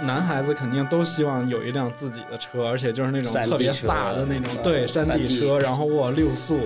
[0.00, 6.60] 男孩子肯定都希望有一辆自己的车，而且就是那种特别车飒的那种，呃对，山山地地车，然后哇六速，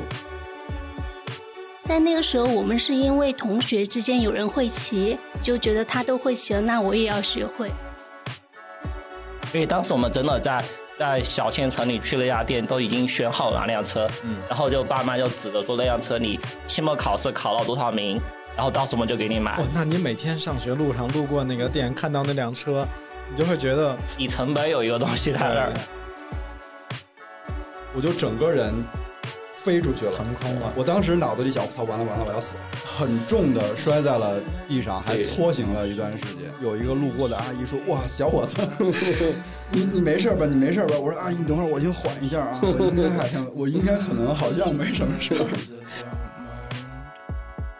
[1.86, 7.70] 但那个时候我们是因为同学之间有人会骑，就觉得他都会骑了，那我也要学会。
[9.52, 10.64] 因为当时我们真的在
[10.98, 14.36] 在小县城里去了一家店，都已经选好了哪辆车，嗯。
[14.48, 18.20] 然后就爸妈就指着说那辆车你期末考试考到多少名，
[18.56, 19.56] 然后到时候我们就给你买。
[19.58, 22.86] 哇，，那你每天上学路上路过那个店，看到那辆车，
[23.30, 25.72] 你就会觉得底层本有一个东西在那儿。
[27.94, 28.72] 我就整个人
[29.54, 30.72] 飞出去了，腾空了。
[30.76, 36.50] 我当时脑子里想，操，完了完了，我要死了，很重的摔在了地上，还搓醒了一段时间。
[36.60, 38.56] 有一个路过的阿姨说：“哇，小伙子，
[39.72, 40.46] 你你没事吧？
[40.46, 45.46] 你没事吧？”我说：“阿姨，你等会儿，我先缓一下啊，我应该好像，我应该可能好像没什么事儿。”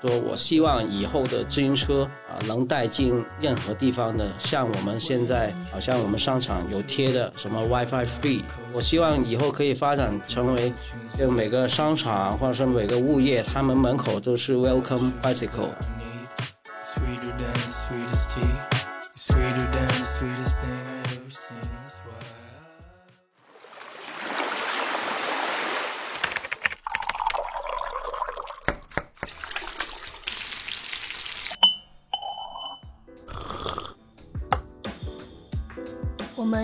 [0.00, 10.72] 说我希望以后的自行车啊、能带进任何地方的，像我们现在好像我们商场有贴的什么 WiFi free，我希望以后可以发展成为，
[11.19, 15.69] 就每个商场或者是每个物业，他们门口都是 Welcome Bicycle。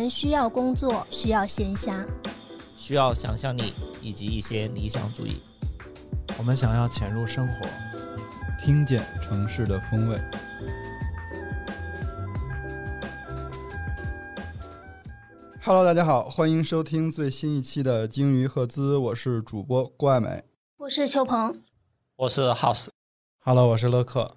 [0.06, 2.06] 们需要工作，需要闲暇，
[2.76, 5.38] 需要想象力以及一些理想主义。
[6.38, 7.66] 我们想要潜入生活，
[8.64, 10.16] 听见城市的风味。
[15.60, 20.44] Hello，大家好，欢迎收听最新一期的鲸鱼赫兹，我是主播郭爱美。
[20.76, 21.60] 我是邱鹏。
[22.14, 24.36] 我是 House，Hello，我是乐克。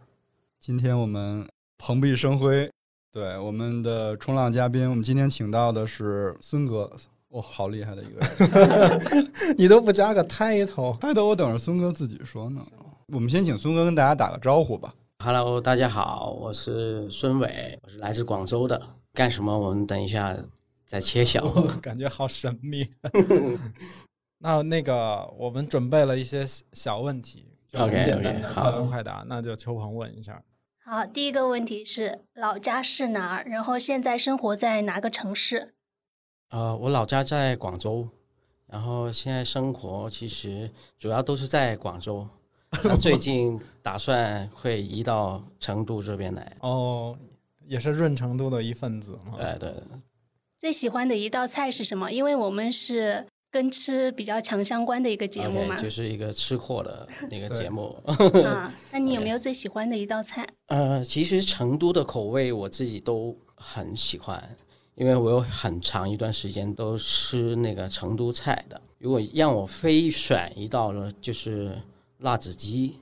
[0.59, 1.47] 今天我们
[1.77, 2.71] 蓬荜生辉，
[3.11, 6.95] 对我们的冲浪嘉宾，我们今天请到的是孙哥，
[7.29, 9.31] 哇、好厉害的一个人。
[9.57, 12.63] 你都不加个 title，title 我等着孙哥自己说呢。
[13.07, 14.93] 我们先请孙哥跟大家打个招呼吧。
[15.23, 18.79] Hello，大家好，我是孙伟，我是来自广州的。
[19.15, 19.57] 干什么？
[19.57, 20.37] 我们等一下
[20.85, 21.49] 再揭晓。
[21.81, 22.87] 感觉好神秘。
[24.37, 29.25] 那那个，我们准备了一些小问题，就很 OK，OK，简单的，好快问快答。
[29.27, 30.39] 那就秋鹏问一下。
[30.91, 33.43] 好，第一个问题是老家是哪儿？
[33.45, 35.75] 然后现在生活在哪个城市？
[36.49, 38.09] 呃，我老家在广州，
[38.65, 42.27] 然后现在生活其实主要都是在广州。
[42.83, 46.57] 那最近 打算会移到成都这边来。
[46.61, 47.15] 哦，
[47.67, 49.37] 也是润成都的一份子嘛。
[49.37, 49.83] 对对，
[50.57, 52.11] 最喜欢的一道菜是什么？
[52.11, 55.81] 因为我们是跟吃比较强相关的一个节目嘛。
[55.81, 57.97] 就是一个吃货的那个节目。
[58.45, 60.47] 啊，那你有没有最喜欢的一道菜？
[60.67, 64.41] 呃，其实成都的口味我自己都很喜欢，
[64.95, 68.79] 因为我有很长一段时间都吃那个成都菜的。
[68.97, 71.75] 如果让我非选一道呢，就是
[72.19, 72.99] 辣子鸡。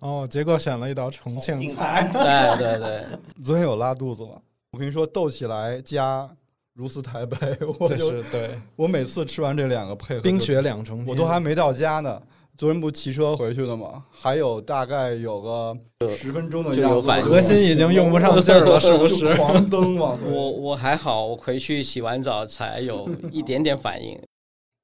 [0.00, 2.06] 哦，结果选了一道重庆菜。
[2.12, 3.04] 对对对，
[3.42, 4.40] 昨天 有拉肚子吗？
[4.72, 6.28] 我跟你说，斗起来加
[6.76, 7.36] 如斯台北，
[7.80, 12.20] 我这就是对我每次吃完这两个配合，冰雪两重天，我都还没到家呢。
[12.58, 14.04] 昨天不骑车回去的吗？
[14.10, 15.76] 还有大概有个
[16.18, 19.06] 十分钟的样子，就有反应核心已经用不上劲儿了， 是不？
[19.06, 20.18] 是狂蹬嘛。
[20.22, 24.18] 我我还好，我回去洗完澡才有 一点点反应。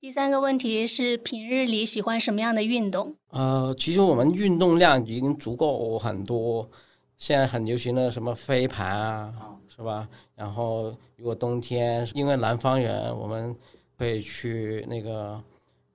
[0.00, 3.14] 第三个问题是平日里喜欢什么样的运动？
[3.30, 6.68] 呃，其实我们运动量已经足够很多，
[7.16, 9.32] 现在很流行的什么飞盘啊，
[9.74, 10.06] 是吧？
[10.42, 13.56] 然后如果冬天，因为南方人，我们
[13.96, 15.40] 会去那个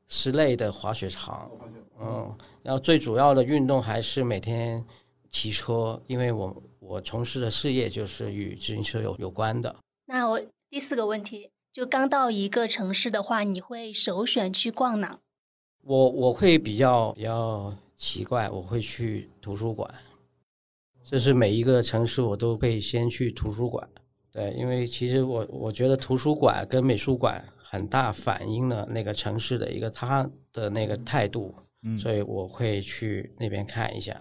[0.08, 1.52] 室内的滑雪场，
[2.00, 4.82] 嗯，然后最主要的运动还是每天
[5.30, 9.76] 骑车，因为我我从事的事业就是与自行车有有关的。
[10.06, 15.20] 那我第四个问题，就刚到一个城市的话，你会首选去逛哪？
[15.84, 19.94] 我我会比较比较奇怪，我会去图书馆，
[21.04, 23.86] 这是每一个城市我都会先去图书馆。
[24.38, 31.98] 对，因为其实我我觉得图书馆跟美术馆很大反映了那个城市的一个它的那个态度，嗯。
[31.98, 34.16] 所以我会去那边看一下。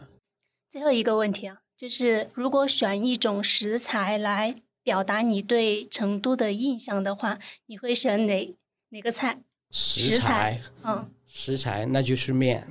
[0.70, 8.56] 最后一个问题啊，就是如果选一种食材来表达你对成都的印象的话，你会选哪
[8.88, 9.38] 哪个菜？
[9.70, 12.66] 食材，嗯，食材那就是面，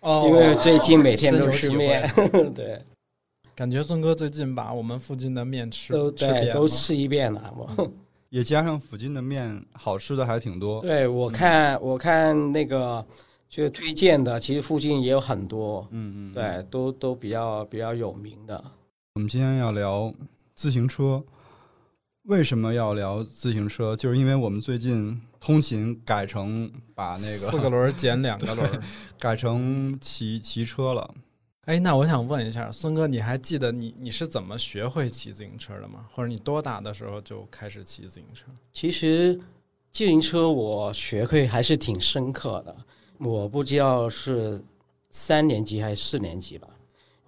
[0.00, 2.10] 哦，因为最近每天都吃面，
[2.52, 2.82] 对，
[3.54, 7.92] 感觉孙哥最近把我们附近的面吃都对吃遍都吃一遍了，我。
[8.30, 10.80] 也加上附近的面，好吃的还挺多。
[10.80, 13.04] 对，我看、我看那个
[13.48, 18.64] 就推荐的，其实附近也有很多，嗯嗯，对，都都比较比较有名的。
[19.16, 20.12] 我们今天要聊
[20.54, 21.22] 自行车。
[22.26, 23.96] 为什么要聊自行车？
[23.96, 28.80] 就是因为我们最近通勤改成把那个四个轮减两个轮。
[29.18, 31.12] 改成骑骑车了。
[31.66, 36.04] 哎，那我想问一下，孙哥，你还记得你你是怎么学会骑自行车的吗？
[36.12, 38.46] 或者你多大的时候就开始骑自行车？
[38.72, 39.38] 其实
[39.92, 42.76] 自行车我学会还是挺深刻的，
[43.18, 44.60] 我不知道是
[45.12, 46.66] 三年级还是四年级吧，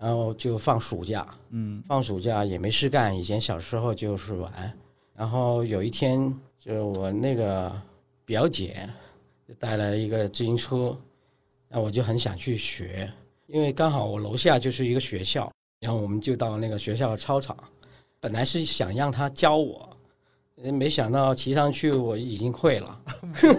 [0.01, 4.77] 然后就放暑假，嗯，放暑假也没事干，以前小时候就是玩，
[5.15, 7.73] 然后有一天就我那个
[8.25, 8.91] 表姐
[9.47, 10.99] 就带来一个自行车，
[11.69, 13.09] 那我就很想去学，
[13.47, 15.51] 因为刚好我楼下就是一个学校，
[15.81, 17.57] 然后我们就到那个学校的操场，
[18.21, 19.89] 本来是想让他教我。
[20.63, 23.01] 呃没想到骑上去我已经会了，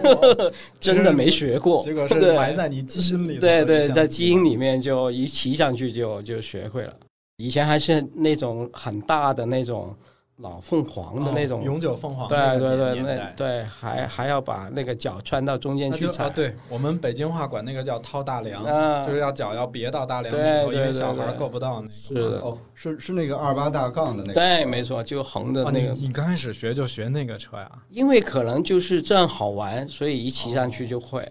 [0.80, 3.40] 真的没学过，结果是对埋在你基因里的。
[3.40, 6.96] 对对，在基因里面就一骑上去就就学会了。
[7.36, 9.94] 以前还是那种很大的那种
[10.38, 21.92] 老凤凰的那种，哦永久凤凰对那个对对，那对还还要把那个脚穿到中间去踩啊，，对我们北京话管那个叫掏大梁，啊就是要脚要别到大梁对里头，因为小孩够不到那个。
[22.06, 24.34] 是的，哦，是是那个二八大杠的那个。
[24.34, 27.70] 对，没错，就横的哦，那个，你你刚开始学就学那个车呀？
[27.88, 31.26] 因为可能就是这样好玩，所以一骑上去就会。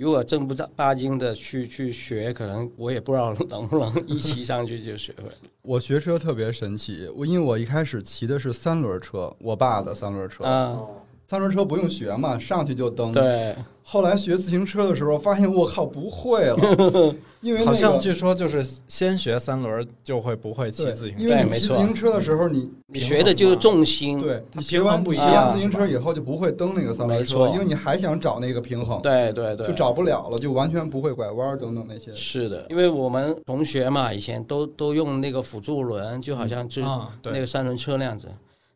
[0.00, 5.34] 如果正不八经的去去学，可能我也不知道能不能 一骑上去就学会了。
[5.60, 10.42] 我学车特别神奇，我因为我一开始骑的是三轮车，我爸的三轮车。
[10.42, 10.80] 啊，
[11.30, 13.12] 三轮车不用学嘛，上去就蹬。。
[13.12, 13.54] 对，
[13.84, 16.56] 后来学自行车的时候，发现我靠不会了，
[17.40, 21.22] 因为那好像据说就是先学三轮就会不会骑自行，车。
[21.22, 24.20] 因为对没错你骑自行车的时候，你你学的就是重心。
[24.20, 32.12] 对你学完平衡不一骑样完自行车以后就不会蹬那个三轮车，没错因为你还想找那个平衡，对对对，就找不了了，就完全不会拐弯等等那些。
[32.12, 38.26] 是的，因为我们同学嘛，以前都都用那个辅助轮，就好像是啊，对，那个三轮车那样子，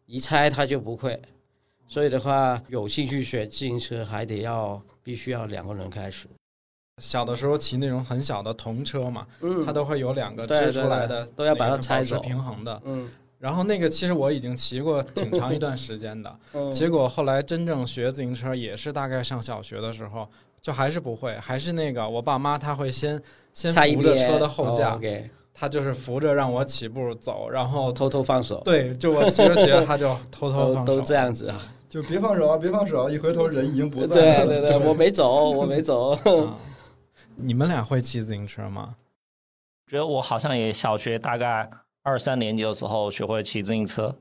[0.06, 1.20] 一拆他就不会。
[1.86, 6.26] 所以的话，有兴趣学自行车，还得要必须要两个人开始。
[7.02, 9.64] 小的时候骑那种很小的童车嘛，嗯。
[9.66, 12.20] 它都会有两个支出来的都要把它拆走。
[12.20, 12.82] 平衡的。
[12.84, 13.08] 嗯。
[13.38, 20.26] 然后那个其实我已经骑过挺长一段时间的， 嗯，结果后来真正学自行车也是大概上小学的时候，
[20.62, 23.20] 就还是不会，还是那个我爸妈他会先
[23.52, 24.98] 先扶着车的后架，
[25.54, 31.62] 他就是扶着让我起步走，然后偷偷放手，对，就我骑着骑着他就偷偷 放手，都都这样子啊。
[31.88, 33.08] 就别放手啊，别放手啊！
[33.08, 34.46] 一回头人已经不在了。
[34.48, 36.10] 对对对，我没走， 我没走。
[36.10, 36.58] 啊。
[37.36, 38.96] 你们俩会骑自行车吗？
[39.86, 41.70] 觉得我好像也小学大概
[42.02, 44.12] 二三年级的时候学会骑自行车，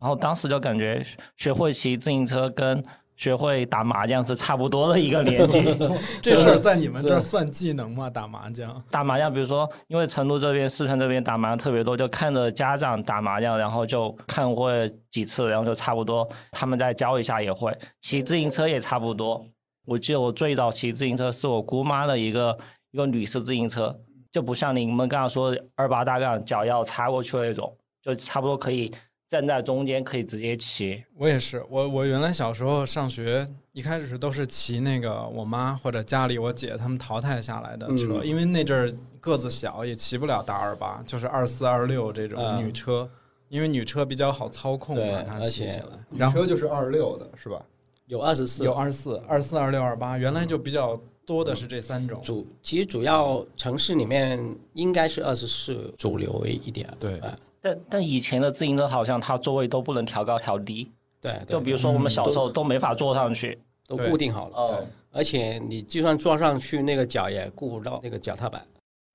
[0.00, 1.04] 然后当时就感觉
[1.36, 2.82] 学会骑自行车跟
[3.18, 5.60] 学会打麻将是差不多的一个年纪。
[6.22, 8.08] 这事儿在你们这儿算技能吗？
[8.08, 8.82] 打麻将？
[8.92, 14.70] 打麻将，比如说，因为成都这边、四川这边打麻将特别多，就看着家长打麻将，然后就看过
[15.10, 17.76] 几次，然后就差不多，他们再教一下也会。
[18.00, 19.44] 骑自行车也差不多。
[19.84, 22.56] 我记得我最早骑自行车是我姑妈的一个
[22.92, 23.98] 一个女士自行车，
[24.30, 28.92] 就不像你们刚刚说二八大杠脚要插过去的那种，就差不多可以
[29.28, 31.04] 站在中间，可以直接骑。
[31.14, 38.90] 我也是，我我原来小时候上学，一开始都是骑那个我妈或者家里我姐他们淘汰下来的车，嗯因为那阵儿
[39.20, 43.08] 个子小，也骑不了大二八，就是二四二六这种嗯女车，
[43.50, 45.84] 因为女车比较好操控对嘛，它骑起来。
[46.08, 47.62] 你然后车就是二六的是吧？
[48.06, 52.18] 有二十四，有二四、二四、二六、二八，原来就比较多的是这三种。
[52.22, 56.88] 主，其实主要城市里面应该是二十四主流一点。
[56.98, 63.58] 对哎但但以前的自行车好像它座位都不能调高调低，对，对就比如说我们小时候都没法坐上去。
[63.86, 64.10] 都对。
[64.10, 64.68] 固定好了。
[64.68, 68.62] 对，而且你就算坐上去，那个脚也顾不到那个脚踏板。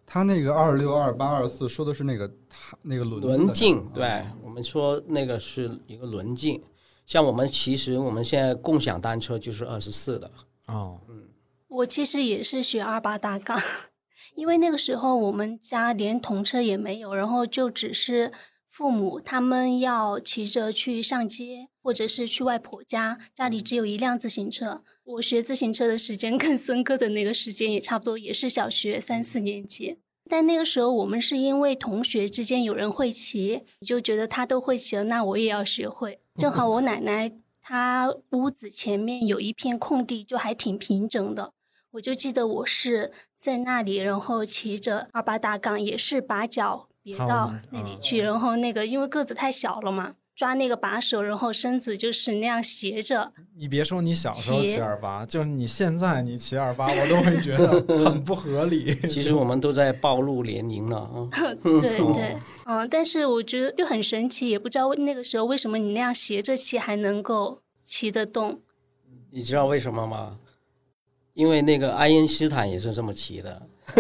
[0.04, 6.60] 他那个二六、二八、二四说的是那个它那个轮轮径，啊对我们说那个是一个轮径。
[7.06, 10.32] 像我们其实我们现在共享单车就是二十四的，
[10.66, 11.22] 哦，嗯。
[11.68, 13.56] 我其实也是学二八大杠，
[14.36, 18.32] 因为那个时候我们家连童车也没有，然后就只是
[18.70, 24.84] 父母他们要骑着去上街，或者是去外婆家，家里只有一辆自行车。
[25.04, 30.00] 我学自行车的时间 跟孙哥的那个时间也差不多，也是小学三四年级。
[30.30, 36.20] 但那个时候我们是因为同学之间有人会骑，就觉得他都会骑了，那我也要学会。
[36.36, 41.52] 正好我奶奶她屋子前面有一片空地，就还挺平整的。
[41.94, 53.32] 我就记得我是在那里，然后骑着二八大杠，也是把脚别到嗯那里去，然后那个因为个子太小了嘛，抓那个把手，然后身子就是那样斜着。
[53.56, 58.92] 你别说你小时候骑骑二八，就是你现在你骑二八，我都会觉得很不合理。
[59.08, 61.30] 其实我们都在暴露年龄了啊。
[61.62, 68.62] 对对，嗯，但是我觉得就很神奇，也不知道那个时候为什么你那样斜着骑还能够骑得动。
[69.30, 70.40] 你知道为什么吗？
[71.34, 73.62] 因为那个爱因斯坦也是这么骑的，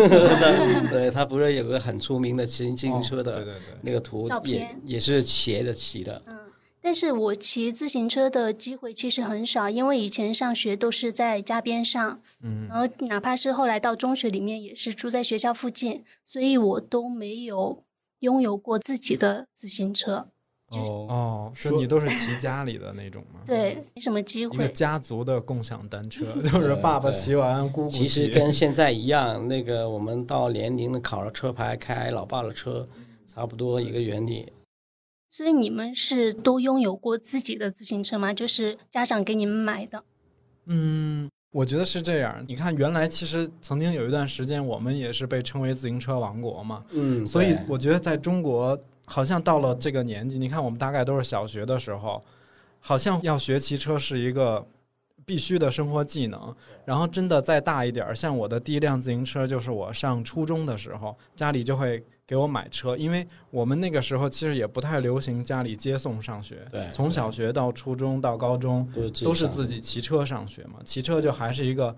[0.90, 6.22] 对他不是有个很出名的骑自行车的哦对对对，那个图照，也片也是斜着骑的。
[6.28, 6.38] 嗯，
[6.82, 12.68] 但是我骑自行车的机会其实很少，因为以前上学都是在家边上，嗯。
[12.70, 17.84] 然后哪怕是后来到中学里面也是住在学校附近，所以我都没有
[18.20, 20.28] 拥有过自己的自行车。
[20.80, 23.40] 哦，哦，就说你都是骑家里的那种吗？
[23.48, 24.68] 对，没什么机一个会。
[24.70, 28.00] 家族的共享单车， 就是爸爸骑完，姑姑骑。
[28.00, 32.88] 其实跟现在一样，那个我们到年龄的考了车牌，开老爸的车，
[33.28, 34.52] 差不多一个原理。
[35.30, 38.34] 所以你们是都拥有过自己的自行车吗？
[38.34, 40.04] 就是家长给你们买的？
[40.68, 42.46] 嗯，我觉得是这样。
[42.48, 46.86] 你看，原来其实曾经有一段时间，我们也是被称为自行车王国嘛。
[46.92, 52.24] 嗯，所以我觉得在中国，好像到了这个年纪，你看我们大概都是小学的时候，
[52.80, 54.66] 好像要学骑车是一个
[55.26, 56.56] 必须的生活技能。
[56.86, 68.86] 然后真的再大一点儿，像我的第一辆自行车就是我上初中的时候，家里就会给我买车，因为我们那个时候其实也不太流行家里接送上学，对从小学到初中到高中
[69.24, 71.96] 都是自己骑车上学嘛，骑车就还是一个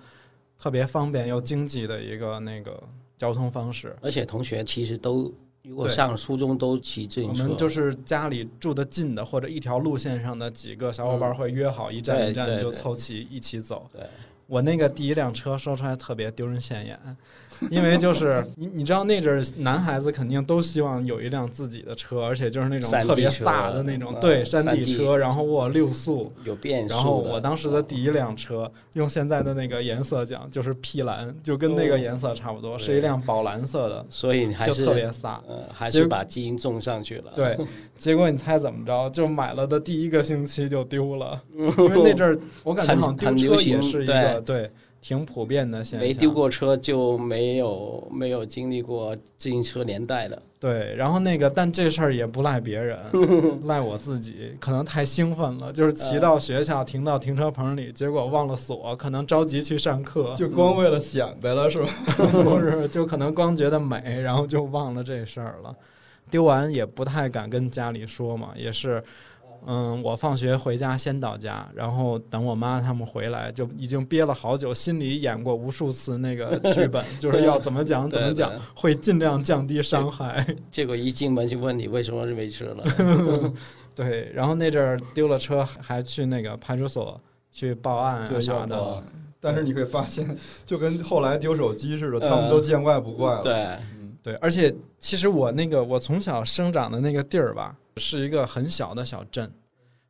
[0.58, 2.80] 特别方便又经济的一个那个
[3.18, 3.96] 交通方式。
[4.02, 5.34] 而且同学其实都
[5.68, 13.90] 如果对上初中都骑自我行车，们就是家里住的近的，或者一条路线上的几个小伙伴会约好一站一站就凑齐一起走。
[13.92, 14.02] 对
[14.48, 17.00] 我那个第一辆车说出来特别丢人现眼，
[17.72, 26.32] 因为就是 你你知道那阵儿男孩子肯定都希望有一辆自己的车，而且就是那种特别车飒的那种，嗯对山山地地车，然后我六速。
[26.44, 26.94] 有变速。
[26.94, 35.40] 然后我当时的第一辆车，用现在的那个颜色讲，就是 P 蓝，就跟那个颜色差不多，是一辆宝蓝色的，所以你还是特别飒。
[35.48, 37.32] 呃，还是把基因种上去了。
[37.36, 37.58] 对，
[37.98, 39.10] 结果你猜怎么着？
[39.10, 44.70] 就买了的第一个星期就丢了， 因为那阵儿我感觉好像丢车也行是一个对
[45.02, 46.08] 挺普遍的现象。
[46.08, 50.42] 没丢过车就没有没有经历过自行车年代的。
[50.60, 53.00] 对，然后那个，但这事儿也不赖别人，
[53.66, 61.88] 赖我自己，可能太兴奋了，就是骑到学校停到停车棚里，结果忘了锁，可能着急去上课，就光为了显摆了是吧？
[62.18, 65.76] 不是，就可能光觉得美，然后就忘了这事儿了。
[66.30, 69.04] 丢完也不太敢跟家里说嘛，也是，
[69.68, 80.46] 嗯，我放学回家先到家，然后等我妈他们回来，就已经憋了好久，心里演过无数次那个剧本，就是要怎么讲 怎么讲对对，会尽量降低伤害。
[80.70, 83.54] 结 果一进门就问你为什么是没车了。
[83.96, 89.04] 对，然后那阵儿丢了车，还去那个派出所去报案啊对，啥的。
[89.40, 93.42] 但是你会发现，就跟后来丢手机似的，他们都见怪不怪了。
[93.42, 93.95] 对，嗯，
[94.26, 99.52] 对，而且其实我那个我从小生长的那个地儿吧，是一个很小的小镇，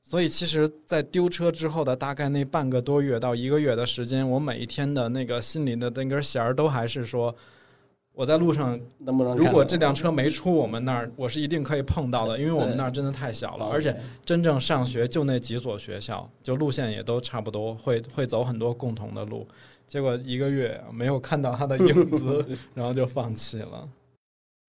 [0.01, 7.35] 所以其实，在丢车之后的大概那半个多月到一个月的时间，我每一天的那个心里的那根弦儿都还是说，
[8.13, 9.35] 我在路上，能不能？
[9.35, 13.93] 如果这辆车没出我们那儿，我是一定可以碰到的，因为我们那儿真的太小了，而且
[14.23, 19.45] 真正上学就那几所学校，就路线也都差不多，会会走很多共同的路。
[19.85, 23.85] 结果一个月没有看到他的影子， 然后就放弃了。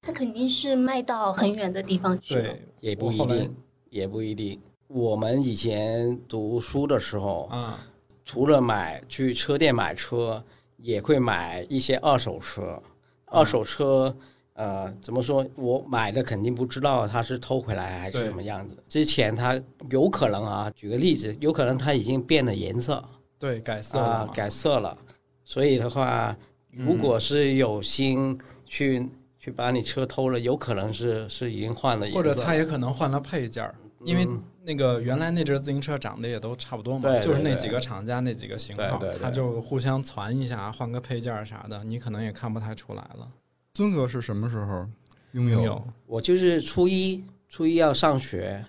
[0.06, 2.42] 他肯定是卖到很远的地方去了。
[2.42, 3.56] 对，也不一定，
[3.90, 4.60] 也不一定。
[4.86, 7.80] 我们以前读书的时候，啊，
[8.24, 10.40] 除了买去车店买车，
[10.76, 12.80] 也会买一些二手车。
[13.24, 14.16] 二手车，
[14.52, 15.44] 呃，怎么说？
[15.56, 18.76] 我买的肯定不知道它是偷回来还是对什么样子。
[18.86, 19.60] 之前它
[19.90, 23.04] 有可能啊，举个例子，有可能它已经变了颜色
[23.40, 24.96] 对，改色了改色了。
[25.42, 26.36] 所以的话，
[26.70, 29.08] 如果是有心去、
[29.46, 43.28] 去把你车偷了，有可能是是已经换了或者他也可能换了配件儿，因为嗯那个原来那阵自行车长得也都差不多嘛，就是那几个厂家那几个型号对对，对他就互相传一下，换个配件儿啥的，你可能也看不太出来了。
[43.74, 44.84] 孙哥是什么时候
[45.30, 45.62] 拥有？
[45.62, 48.64] 有我就是初一，初一要上学，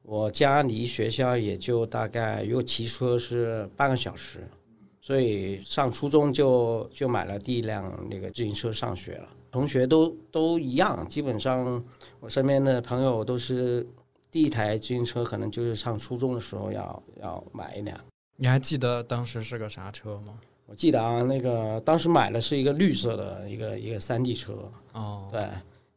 [0.00, 4.48] 我家离学校也就大概，如果骑车是半个小时，
[5.02, 9.28] 所以上初中就就买了第一辆那个自行车上学了。
[9.52, 11.84] 同学都都一样，基本上
[12.18, 13.86] 我身边的朋友都是
[14.30, 17.96] 第一台自行车，可能就是上初中的时候要要买一辆。
[18.36, 20.32] 你还记得当时是个啥车吗？
[20.64, 24.54] 我记得啊，那个当时买的是一个绿色的一个一个山地车，
[24.94, 25.46] 哦，对，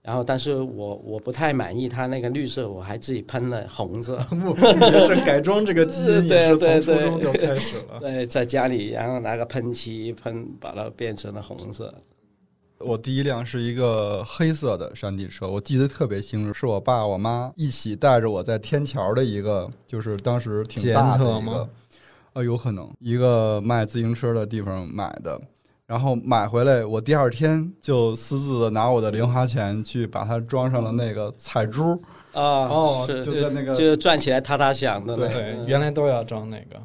[0.01, 4.19] 然后但是我我不太满意它那个绿色，我还自己喷了红色。
[4.91, 7.99] 也是改装这个基因 也是从初对对中就开始了。
[8.01, 11.93] 对，在家里然后拿个喷漆喷，把它变成了红色。
[12.79, 21.69] 我第一辆是一个黑色的山地车，我记得特别清楚，是我爸我妈一起带着我在天桥的一个，就是当时挺大的一个捷安特吗，
[22.33, 25.39] 呃，有可能一个卖自行车的地方买的。
[25.87, 31.93] 然后买回来，我第二天就私自的拿我的零花钱去把它装上了那个彩珠，
[32.33, 36.81] 啊，哦是就在那个就是转起来踏踏响的对，对，原来都要装那个，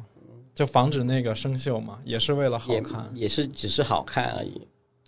[0.53, 3.09] 就防止那个生锈嘛，也是为了好看。
[3.15, 4.61] 也是只是好看而已。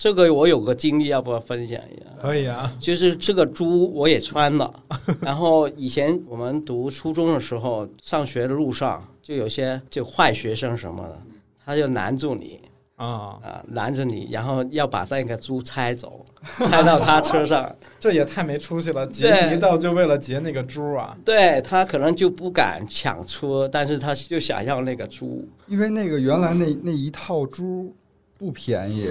[0.03, 2.05] 这个我有个经历，要不要分享一下？
[2.22, 4.69] 可以啊，就是这个猪我也穿了，
[5.24, 11.17] 然后以前我们读初中的时候，上学的路上就有些就坏学生什么的，
[11.65, 12.60] 他就拦住你
[12.98, 16.25] 啊，啊，拦着你，然后要把那个猪拆走，
[16.65, 17.74] 拆到他车上。
[17.98, 19.07] 这也太没出息了！
[19.07, 21.17] 劫对一道就为了劫那个猪啊！
[21.24, 25.48] 对他可能就不敢抢车，但是他就想要那个猪。
[25.65, 27.95] 因为那个原来那那一套猪
[28.38, 29.07] 不便宜，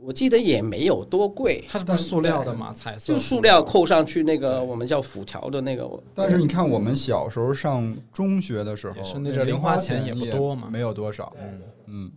[0.00, 2.72] 我记得也没有多贵，它是不是塑料的嘛？
[2.72, 5.88] 彩色就塑料扣上去那个我们叫辐条的那个。
[6.14, 12.12] 但是你看我们小时候上中学的时候，是那阵零花钱也不多嘛没有多少，嗯嗯。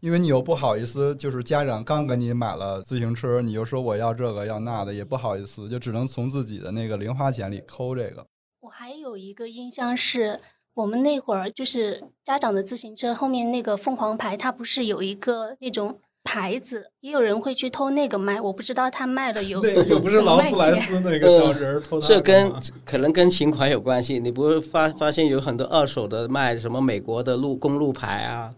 [0.00, 8.26] 因为你又不好意思，就是家长刚给你买了自行车，你又说我要这个要那的，也不好意思，就只能从自己的那个零花钱里抠这个。
[8.60, 10.40] 我还有一个印象是，
[10.72, 22.52] 我们那会儿就是家长的自行车后面那个凤凰牌，它不是有一个那种牌子，也有人会去偷那个卖，我不知道他卖了有 那个又不是劳斯莱斯 那个小人儿偷他的这跟
[22.84, 24.20] 可能跟情怀有关系。
[24.20, 28.54] 你不会发发现有很多二手的卖什么美国的路公路牌啊，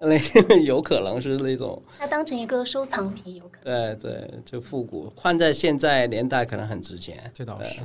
[0.00, 0.16] 那
[0.64, 3.96] 有可能是那种它当成一个收藏品，有可能。
[3.96, 7.30] 对对，就复古，换在现在年代可能很值钱。
[7.34, 7.82] 这倒是，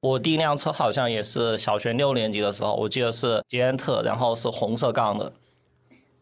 [0.00, 5.32] 我第一辆车好像也是小学六年级的时候，我记得是捷安特，然后是红色杠的。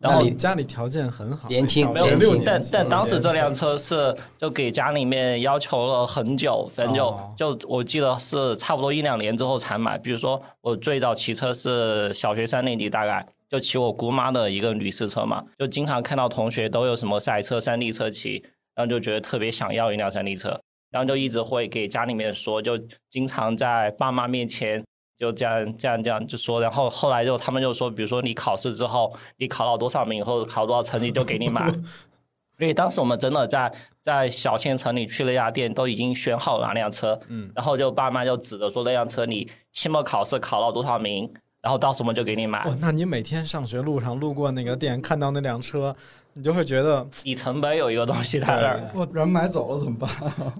[0.00, 9.98] 然后你家里条件很好，年轻小学年轻六但但当时这辆车是就给家里面要求了很久很久，哦就我记得是差不多一两年之后才买。
[9.98, 18.42] 比如说我最早骑车是小学三年级，大概就骑我姑妈的一个女士车嘛，就经常看到同学都有什么赛车、山地车骑，
[18.74, 20.58] 然后就觉得特别想要一辆山地车，
[20.90, 22.78] 然后就一直会给家里面说，就
[23.10, 24.82] 经常在爸妈面前。
[25.20, 31.70] 就这样这样这样就说，然后后来就他们就说，比如说你考试之后，你考到多少名或者考多少成绩就给你买，
[32.58, 41.30] 所以当时我们真的在在小县城里去了一家店，都已经选好了哪辆车，嗯，然后就爸妈就指着说那辆车你期末考试考到多少名，
[41.60, 45.94] 然后到时候我们就给你买哇，，那你每天上学路上路过那个店，看到那辆车，
[46.32, 48.90] 你就会觉得，里程碑有一个东西在那儿。
[48.94, 50.10] 我人买走了怎么办？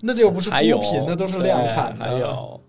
[0.03, 2.61] 那这又不是还有孤品，那都是量产还有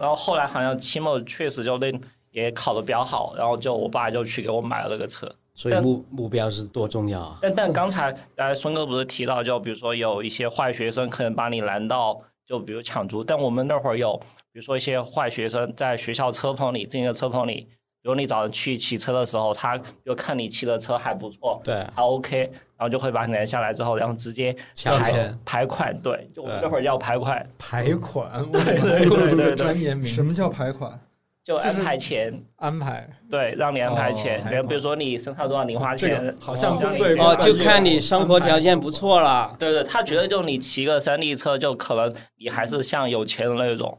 [0.00, 1.92] 然后后来好像期末确实就那
[2.30, 5.30] 也考的比较好，然后就我爸就去给我买了那个车。
[5.54, 7.38] 所以目目标是多重要啊！
[7.42, 13.22] 但但刚才呃孙哥不是提到，就比如说有一些坏学生可能把你拦到，就比如抢租。
[13.22, 14.18] 但我们那会儿有，
[14.52, 17.68] 比如说一些坏学生在学校车棚里，自行车车棚里，
[18.02, 22.38] 比如你早上去骑车的时候，他就看你骑的车还不错，对，还 OK，
[22.76, 30.98] 然后就会把你拦下来之后，然后直接排抢钱排款，对，就我们对那会儿叫排款， 排款，对对对对对专业名词什么叫排款？
[31.42, 33.08] 就安排钱，安排？
[33.30, 39.56] 对，让你安排钱哦，比如比如说你身上多少零花钱，好像让你跟对哦，就看你生活条件不错了。
[39.58, 43.98] 对对，他觉得就你骑个山地车，就可能你还是像有钱人那种。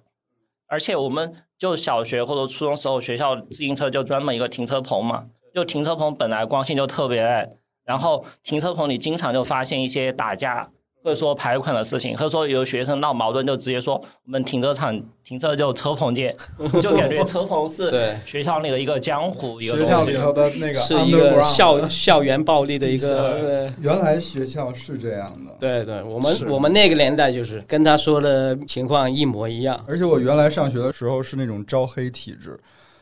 [0.68, 7.48] 而且我们就小学或者初中时候，学校自行车就专门一个停车棚嘛，就停车棚本来光线就特别暗，
[7.86, 10.72] 然后停车棚里经常就发现一些打架
[11.04, 16.36] 或者说排款的事情，或者说有学生闹矛盾就直接说我们停车场停车就车棚见，
[16.82, 18.16] 就感觉车棚是对。
[18.26, 29.84] 学校里的一个江湖学校里头的那个是一个校校园暴力的一个，原来学校是这样的，对对，我们我们那个年代就是跟他说的情况一模一样。
[29.88, 32.60] 而且我原来上学的时候是那种招黑体质，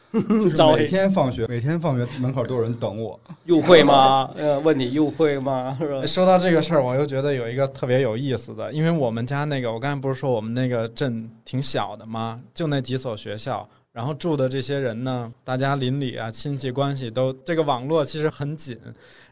[0.14, 3.20] 就是每天放学，每天放学门口都有人等我。
[3.46, 4.28] 入会吗？
[4.36, 5.78] 呃，问你入会吗？
[5.80, 6.06] 是吧？
[6.06, 12.42] 说到这个事儿，我又觉得有一个特别有意思的，因为我们家那个，我刚才不是说我们那个镇挺小的吗？
[12.56, 18.80] 就那几所学校，然后住的这些人呢，大家邻里啊、亲戚关系都这个网络其实很紧。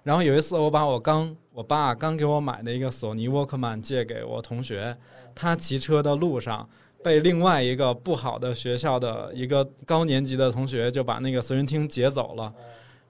[0.04, 4.96] 然后有一次，我把我刚我爸刚给我买的一个索尼沃克曼借给我同学，
[5.34, 6.70] 他骑车的路上。
[7.03, 12.53] 被另外一个不好的学校的一个高年级的同学就把那个随身听劫走了，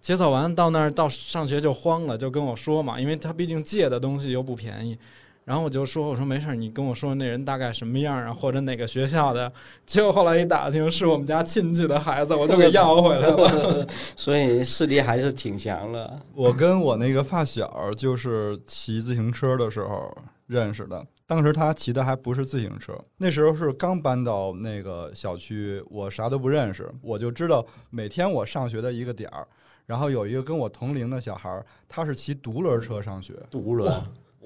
[0.02, 4.98] 劫走完到那儿到上学就慌了，就跟我说嘛，因为他毕竟借的东西又不便宜，
[5.46, 9.50] 然后我就说：“我说没事儿，你跟我说那人大概什么样啊，或者哪个学校的。
[9.88, 13.88] ”结果后来一打听，是我们家亲戚的孩子，我就给要回来了。
[14.18, 16.20] 所以势力还是挺强的。
[16.36, 20.14] 我跟我那个发小就是骑自行车的时候
[20.48, 29.46] 认识的，当时他骑的还不是自行车，那时候是刚搬到那个小区，我啥都不认识，我就知道每天我上学的一个点儿，
[29.86, 33.34] 然后有一个跟我同龄的小孩儿，他是骑独轮车上学。
[33.52, 33.94] 独轮，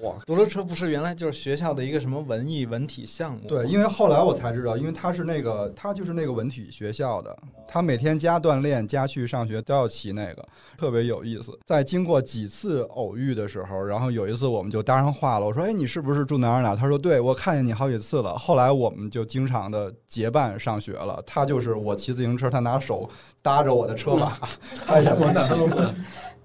[0.02, 3.48] 哇，独轮车不是原来就是学校的一个什么文艺文体项目？
[3.48, 7.36] 对，因为后来我才知道，因为他是那个他就是那个文体学校的，
[7.68, 10.44] 他每天加锻炼加去上学都要骑那个，
[10.76, 11.56] 特别有意思。
[11.64, 21.22] 在经过几次偶遇的时候，然后有一次我们就搭上话了，我说：“哎，你是不是住哪儿哪儿？”他说：“对，我看见你好几次了。”后来我们就经常的结伴上学了。
[21.24, 23.08] 他就是我骑自行车，他拿手
[23.40, 24.36] 搭着我的车把，
[24.84, 25.48] 他也不哪。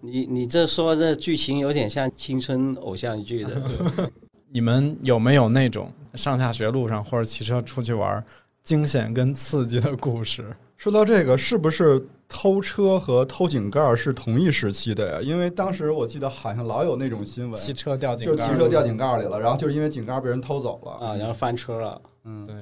[0.08, 3.62] 你你这说这剧情有点像青春偶像剧的
[4.50, 8.24] 你们有没有那种上下学路上或者骑车出去玩
[8.63, 10.56] 惊险跟刺激的故事？
[10.78, 15.20] 说到这个，是不是偷车和偷井盖是同一时期的呀？
[15.22, 21.08] 因为当时我记得好像老有那种新闻，骑车掉井盖，就是骑车掉井盖里了，然后就是因为井盖被人偷走了。
[21.08, 22.56] 啊，然后翻车了，嗯，对，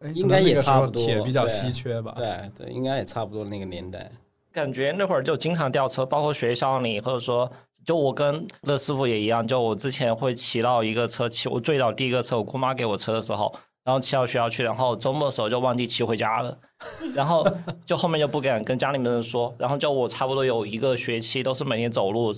[0.00, 1.02] 哎，应该也差不多。
[1.02, 2.14] 铁比较稀缺吧？
[2.16, 4.10] 对对，应该也差不多那个年代。
[4.56, 7.52] 感觉那会儿就经常掉车，包括学校里，或者说，
[7.84, 13.54] 就我跟乐师傅也一样，就我之前会骑到一个车，骑我最早第一个车，我姑妈给我车的时候，
[13.86, 16.58] 然后骑到学校去，然后周末的时候就忘记骑回家了，
[17.14, 17.46] 然后
[17.86, 22.32] 就后面就不敢跟家里面人说，然后就我差不多有一个学期都是每天走路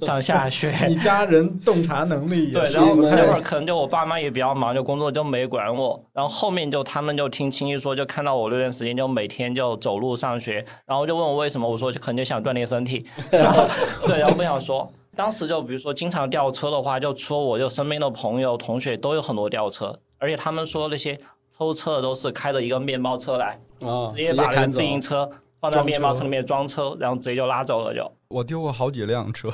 [0.00, 6.04] 上下学， 你家人洞察能力也对，然后那会儿可能就我爸妈也比较忙，就工作就没管我。
[6.12, 13.06] 然后后面就他们就听亲戚说，就看到我那段时间就每天就走路上学，然后就问我为什么，我说就可能就想锻炼身体。
[13.30, 13.62] 然后
[14.04, 14.90] 对，然后不想说。
[15.16, 21.18] 当时就比如说经常掉车的话，就除了我就身边的朋友同学都有很多掉车，而且他们说那些
[21.56, 25.28] 偷车的都是开着一个面包车来，啊，直接把那个自行车
[25.60, 28.10] 放在面包车车里面装车，然后直接就拉走了就。
[28.28, 29.50] 我丢过好几辆车，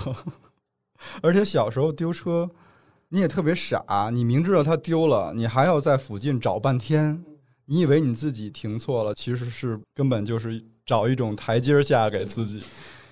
[1.23, 2.51] 而且小时候丢车，
[3.11, 7.25] 你也特别傻，你明知道它丢了，你还要在附近找半天，
[7.67, 12.63] 你以为你自己停错了，其实是根本就是找一种台阶下给自己。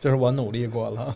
[0.00, 1.14] 就是我努力过了。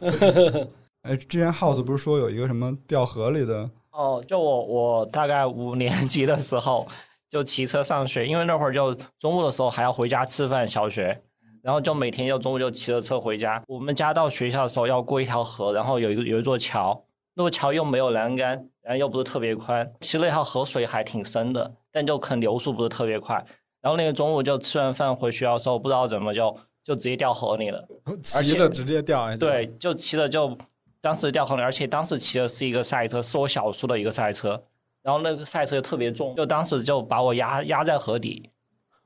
[1.03, 3.69] 哎，之前 House 不是说有一个什么掉河里的？
[3.97, 6.87] 哦，就我我大概五年 级的时候
[7.31, 11.19] 就骑车上学，因为那会儿就中午的时候还要回家吃饭，小学，
[11.63, 13.63] 然后就每天就中午就骑着车回家。
[13.67, 17.03] 我们家到学校的时候要过一条河，然后有一个有一座桥，
[17.35, 18.51] 那个桥又没有栏杆，
[18.83, 23.45] 然后又不是特别宽，其实那条河水还挺深的，但就可能流速不是特别快。
[23.81, 27.83] 然后那个中午就吃完饭回学校的时候，不知道怎么就就直接掉河里了。
[28.21, 30.57] 骑着直接掉对，就骑着就
[31.01, 34.61] 当时掉河里，而且当时骑的是一个赛车，是我小叔的一个赛车，
[35.03, 38.51] 然后那个赛车又特别重，就当时就把我压压在河底，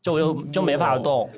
[0.02, 1.28] 就又就没法动，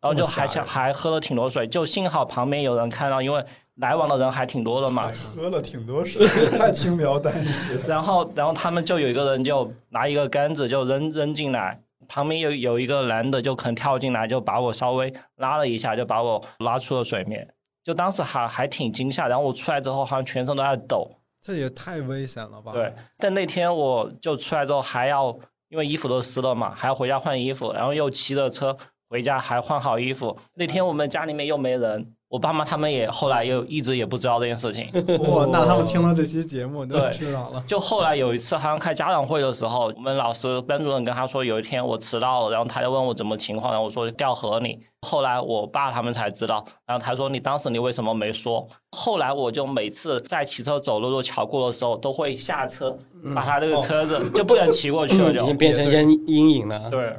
[0.00, 3.44] 然后就还想还喝了挺多水，就幸好旁边有人看到，因为
[3.76, 6.26] 来往的人还挺多的嘛，喝了挺多水，
[6.58, 7.78] 太轻描淡写。
[7.88, 11.80] 然后然后他们就有一个人就拿一个杆子就扔扔进来。
[12.08, 17.48] 旁边有有一个男的就可能跳进来，就把我稍微拉了一下，就把我拉出了水面。
[17.84, 22.70] 就当时还还挺惊吓，然后我出来之后好像全身都在抖，这也太危险了吧？
[22.72, 25.36] 对，，但那天我就出来之后还要，
[25.68, 28.76] 因为衣服都湿了嘛，还要回家换衣服，然后又骑着车
[29.08, 30.38] 回家还换好衣服。
[30.54, 34.86] 那天我们家里面又没人，我爸妈他们也后来又一直也不知道这件事情。
[35.28, 37.62] 哇，那他们听了这期节目都知道了。
[37.66, 44.78] 就后来有一次好像开家长会的时候，我们老师班主任跟他说，有一天我迟到了，然后他就问我怎么情况，然后我说掉河里。
[45.02, 48.66] 后来我爸他们才知道，然后他说你当时你为什么没说？
[48.90, 52.96] 后来我就每次在骑车走路路桥过的时候，都会下车
[53.34, 56.88] 把他这个车子就不敢骑过去了，就已经变成阴阴影了。
[56.90, 57.16] 对，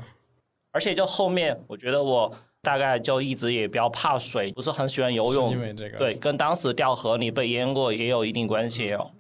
[0.72, 5.98] 而且就后面我觉得我大概就一直也比较怕水，不是很喜欢游泳，因为这个。
[5.98, 9.12] 对，，跟当时掉河里被淹过也有一定关系哦。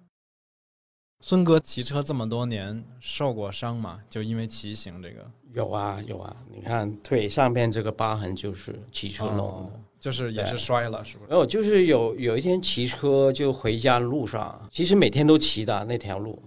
[1.25, 3.97] 孙哥骑车这么多年，受过伤吗？
[4.09, 9.43] 就因为骑行这个，有啊有啊，你看腿上边这个疤痕就是骑车弄的。
[9.43, 11.29] 哦就是也是摔了，是不是？
[11.29, 16.37] 没有，就是有有一天骑车就回家的路上，其实每天都骑的那条路，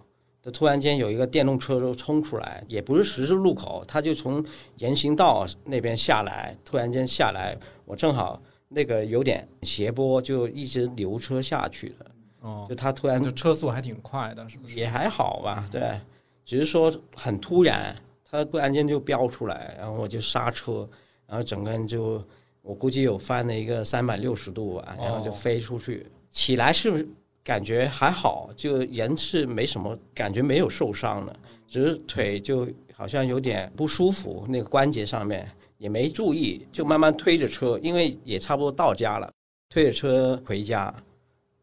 [0.42, 4.44] 就突然间有一个电动车就冲出来，也不是十字路口，他就从
[4.76, 12.06] 人行道那边下来，突然间下来，我正好那个有点斜坡，就一直流车下去了，
[12.46, 12.66] 哦。
[12.68, 14.76] 就，他突然就车速还挺快的，是不是？
[14.76, 16.00] 也还好吧，对，
[16.44, 20.88] 只是说很突然，他突然间就飙出来，然后我就刹车，
[21.26, 22.22] 然后整个人就
[22.62, 27.06] 我估计有翻了一个三百六十度吧，然后就哦飞出去，起来是
[27.44, 31.36] 感觉还好，就人是没什么感觉，没有受伤的，
[31.68, 39.30] 只是腿就好像有点不舒服，那个关节上面也没注意，就慢慢推着车，因为也差不多到家了，
[39.68, 40.92] 推着车回家，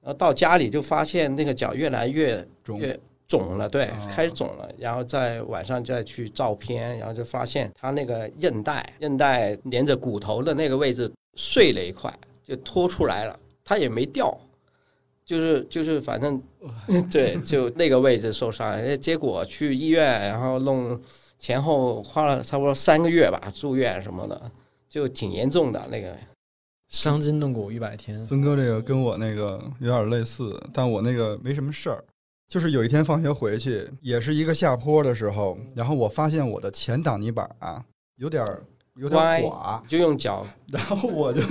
[0.04, 12.13] 然后到家里就发现那个脚越来越肿越肿了，对啊，开始肿了，然后在晚上再去照片，然后就发现他那个韧带，韧带连着骨头的那个位置碎了一块，
[12.46, 14.38] 就脱出来了，他也没掉，
[15.26, 16.39] 就是就是反正
[17.10, 21.02] 对，就那个位置受伤，哎结果去医院，然后弄
[21.39, 24.52] 前后花了差不多三个月吧，住院什么的，
[24.89, 26.13] 就挺严重的那个。
[26.93, 28.23] 伤筋动骨一百天。
[28.23, 32.03] 孙哥这个跟我那个有点类似，但我那个没什么事儿。
[32.47, 37.84] 就是有一天放学回去，也是一个下坡的时候，然后我发现我的前挡泥板啊
[38.17, 38.63] 有点儿
[38.95, 41.41] 有点歪儿垮，就用脚， 然后我就，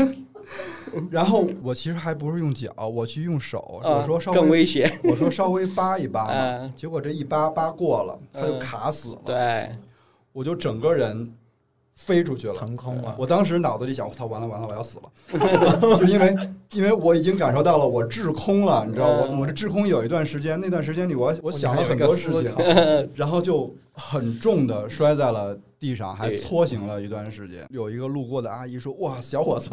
[1.10, 4.96] 然后我其实还不是用脚，我去用手，啊我说稍微更，危险。
[5.02, 9.76] 我说稍微扒一扒结果这一扒扒过了，它就嗯卡死了，对，
[10.32, 11.34] 我就整个人
[12.04, 12.54] 飞出去了。
[12.54, 16.36] 腾空了，我当时脑子里想，我操，完了完了，我要死了， 就因为
[16.72, 22.52] 因为我已经感受到了我滞空了，你知道，我嗯我这滞空有一段时间，那段时间里我我想了很多事情，
[23.14, 27.66] 然后就很重的摔在了地上，还搓行了一段时间。
[27.70, 29.68] 有一个路过的阿姨说：“哇，小伙子，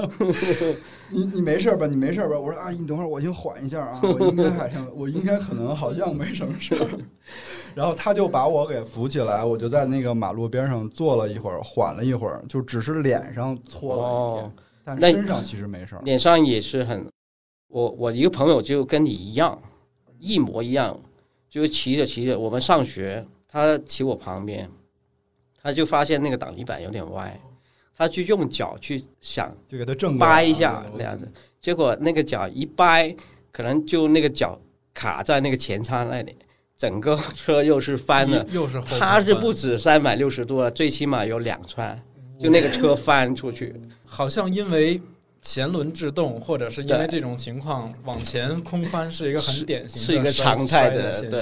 [1.12, 1.86] 你你没事吧？
[1.86, 6.88] 你没事吧？”我说：“阿姨，你等会儿，我先缓一下啊， 我应该还剩，我应该可能好像没什么事儿。
[7.76, 14.52] ”然后他就把我给扶起来，我就在那个马路边上坐了一会儿，缓了一会儿，就只是脸上搓了一点，哦，
[15.00, 16.02] 但身上其实没事儿。
[16.04, 17.06] 脸上也是很，
[17.68, 19.56] 我我一个朋友就跟你一样，
[20.18, 21.00] 一模一样，
[21.48, 24.68] 就是骑着骑着，我们上学，他骑我旁边，
[25.62, 27.40] 他就发现那个挡泥板有点歪，
[27.98, 31.30] 他就用脚去想就给他正掰一下了那样子，
[31.62, 33.16] 结果那个脚一掰，
[33.52, 34.60] 可能就那个脚
[34.94, 36.36] 卡在那个前叉那里，
[36.78, 38.46] 整个车又是翻了。
[38.52, 42.02] 又是后他是不止三百六十度了，最起码有两圈，
[42.40, 43.76] 就那个车翻出去。
[44.06, 45.02] 好像因为
[45.42, 51.42] 前轮制动，或者是因为这种情况往前空翻是一个很典型的是一个常态摔的对。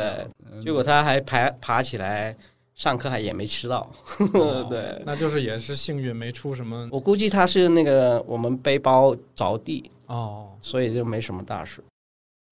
[0.52, 2.36] 嗯结果他还爬爬起来，
[2.78, 3.92] 上课还也没吃到。
[4.36, 10.56] 哦 对，那就是也是幸运没出什么我估计他是那个我们背包着地，哦。
[10.62, 11.84] 所以就没什么大事。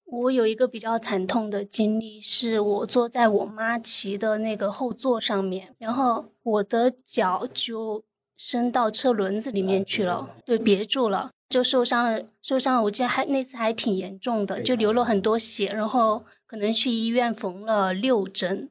[0.04, 8.02] 我有一个比较惨痛的经历，是我坐在我妈骑的那个后座上面，然后我的脚就
[8.36, 12.82] 伸到车轮子里面去了，对，别住了，就受伤了，受伤了。
[12.84, 18.70] 我记得还那次还挺严重的，就流了很多血，然后可能去医院缝了六针，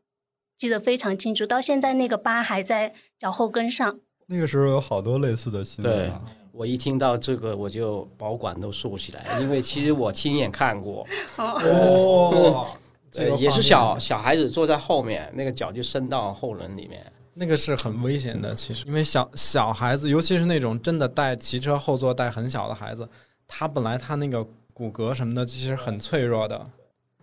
[0.58, 4.00] 记得非常清楚，到现在那个疤还在脚后跟上。
[4.28, 6.22] 那个时候有好多类似的新闻啊。
[6.52, 12.68] 我一听到这个，我就保管都竖起来，因为其实我亲眼看过， 哦，
[13.12, 17.06] 这 对，也是小小孩子坐在后面，那个脚就伸到后轮里面。
[17.34, 23.06] 那个是很危险的，其实，因为小小孩子，尤其是那种真的带骑车后座带很小的孩子，
[23.46, 24.42] 他本来他那个
[24.74, 26.66] 骨骼什么的其实很脆弱的。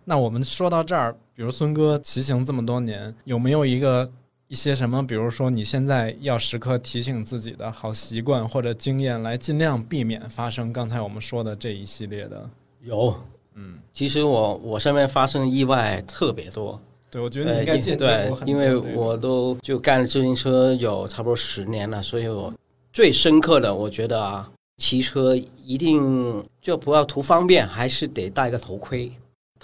[0.05, 4.11] 那我们说到这儿，比如孙哥骑行这么多年，有没有一个
[4.47, 12.49] 一些什么，比如说你现在要时刻提醒自己的好习惯或者经验，来尽量避免发生刚才我们说的这一系列的？
[12.81, 13.15] 有，
[13.55, 22.53] 嗯，其实我我身边发生意外特别多，对，我觉得你应该见对因为我都就干自行车有差不多十年了，所以我
[22.91, 29.11] 最深刻的，我觉得啊，骑车一定就不要图方便，还是得戴个头盔。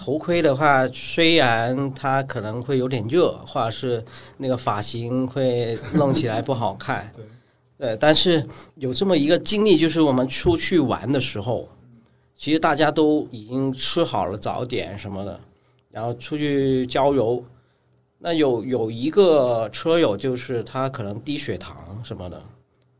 [0.02, 4.02] 头盔的话，虽然它可能会有点热，或者是
[4.38, 7.24] 那个发型会弄起来不好看，对
[7.76, 8.42] 呃，但是
[8.76, 11.68] 有这么一个经历，就是我们出去玩的时候，
[12.34, 15.38] 其实大家都已经吃好了早点什么的，
[15.90, 17.44] 然后出去郊游。
[18.16, 22.42] 那有有一个车友，就是他可能低血糖什么的，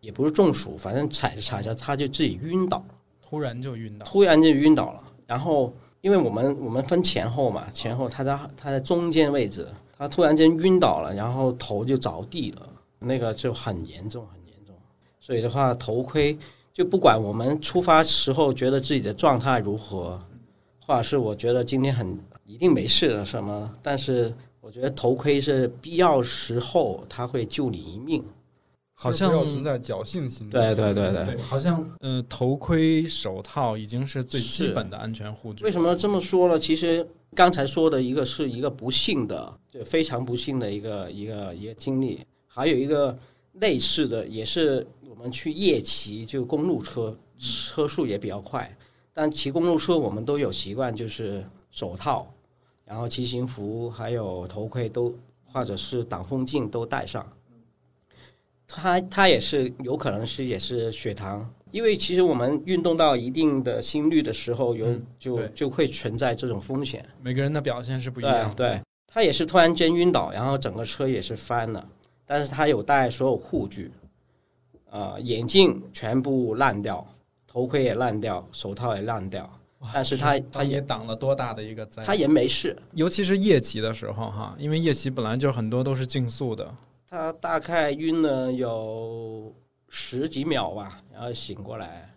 [0.03, 2.85] 也不是中暑，反正踩着踩着他就自己晕倒，
[3.27, 5.03] 突然就晕倒，突然就晕倒了。
[5.27, 14.75] 然后因为我们我们分前后嘛，前后他在他在中间位置，他突然间晕倒了，然后头就着地了，那个就很严重很严重。
[15.21, 16.37] 所以的话，头盔
[16.73, 20.19] 就不管我们出发时候觉得自己的状态如何，
[20.87, 28.25] 或者是我觉得今天很一定没事了什么，但是我觉得头盔是必要时候它会救你一命。
[29.03, 30.51] 好像不要像存在侥幸心理。
[30.51, 31.39] 对对对对。
[31.39, 35.65] 好像呃，头盔、手套已经是最基本的安全护具。
[35.65, 36.59] 为什么这么说呢？
[36.59, 43.19] 其实刚才说的一个是一个不幸的，就非常不幸的一个一个一个经历，还有一个
[43.55, 48.71] 类似的，也是我们去夜骑，就公路车，车速也比较快，
[49.15, 52.31] 但骑公路车我们都有习惯，就是手套，
[52.85, 55.15] 然后骑行服还有头盔都
[55.47, 57.27] 或者是挡风镜都戴上。
[58.71, 67.05] 他他也是有可能是也是血糖，因为其实我们运动到一定的心率的时候，有嗯就对就会存在这种风险。
[67.21, 68.55] 每个人的表现是不一样的。
[68.55, 71.85] 对，他也是突然间晕倒，然后整个车也是翻了，
[72.25, 73.91] 但是他有带所有护具，
[74.91, 77.07] 呃，眼镜全部烂掉，
[77.47, 79.51] 头盔也烂掉，手套也烂掉，
[79.93, 82.05] 但是他他也挡了多大的一个灾？
[82.05, 86.73] 他也没事，尤其是夜骑的时候哈，因为夜骑本来就很多都是竞速的，
[87.11, 89.53] 他大概晕了有
[89.89, 92.09] 十几秒吧，然后醒过来，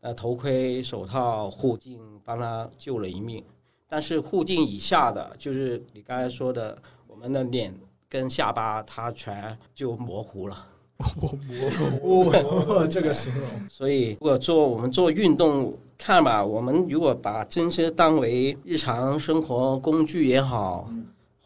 [0.00, 3.44] 呃，头盔、手套、护镜帮他救了一命。
[3.86, 7.74] 但是护镜以下的，就是你刚才说的，我们的脸
[8.08, 10.66] 跟下巴，它全就模糊了。
[10.96, 20.90] 哇，这个形容所以，如果做我们做运动，看吧，我们如果把真车当为日常生活工具也好，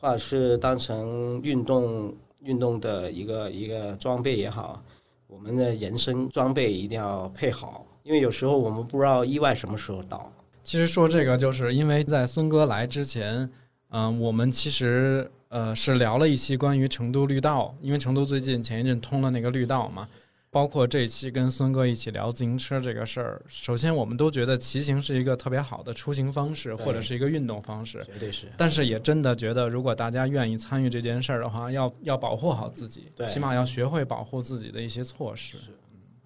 [0.00, 4.82] 或者是当成运动运动的一个一个装备也好，
[5.26, 10.32] 我们的人身装备一定要配好，因为有时候我们不知道意外什么时候到。
[10.62, 13.50] 其实说这个，就是因为在孙哥来之前，
[13.88, 20.08] 嗯、我们其实呃是聊了一期关于成都绿道，因为成都最近前一阵通了那个绿道嘛，
[20.52, 23.40] 包括这一期跟孙哥一起聊自行车这个事儿。
[23.46, 28.04] 首先，我们都觉得骑行是一个特别好的出行方式，或者是一个运动方式。
[28.12, 28.46] 绝对是。
[28.56, 35.56] 但是也真的觉得，如果大家愿意参与这件事儿的话，要要保护好自己，起码要学会保护自己的一些措施。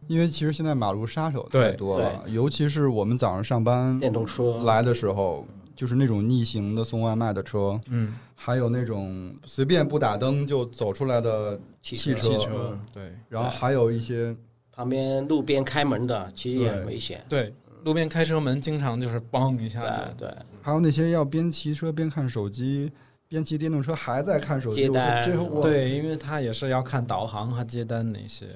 [0.06, 14.36] 因为其实现在马路杀手太多了，尤其是我们早上上班电动车来的时候，就是那种逆行的送外卖的车，嗯，还有那种随便不打灯就走出来的汽车汽车嗯，对然后还有一些
[14.72, 17.24] 旁边路边开门的，其实也很危险。
[17.28, 20.14] 对，路边开车门经常就是梆一下子。
[20.18, 22.90] 对对，还有那些要边骑车边看手机，
[23.28, 28.46] 边骑电动车还在看手机，接单说这我对，因为他也是要看导航和接单那些。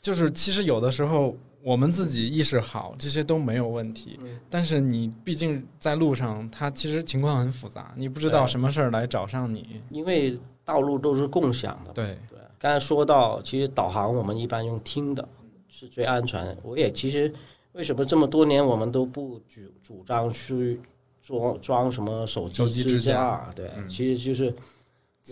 [0.00, 4.20] 就是其实有的时候我们自己意识好，这些都没有问题。
[4.22, 9.82] 嗯但是你毕竟在路上，它其实情况很复杂，你不知道什么事儿来找上你。
[9.90, 11.92] 因为道路都是共享的。
[11.92, 15.28] 对，对，刚才说到，其实导航我们一般用听的
[15.66, 16.56] 是最安全的。
[16.62, 17.34] 我也其实
[17.72, 20.80] 为什么这么多年我们都不主主张去
[21.20, 23.52] 装装什么手手机机支支架架？
[23.56, 24.54] 对，嗯其实就是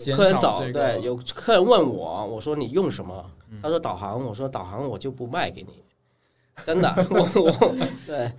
[0.05, 3.31] 有客人找这个对有客人问我，我说你用什么？
[3.49, 5.81] 嗯他说导航，我说导航我就不卖给你，
[6.63, 8.31] 真的，我我对，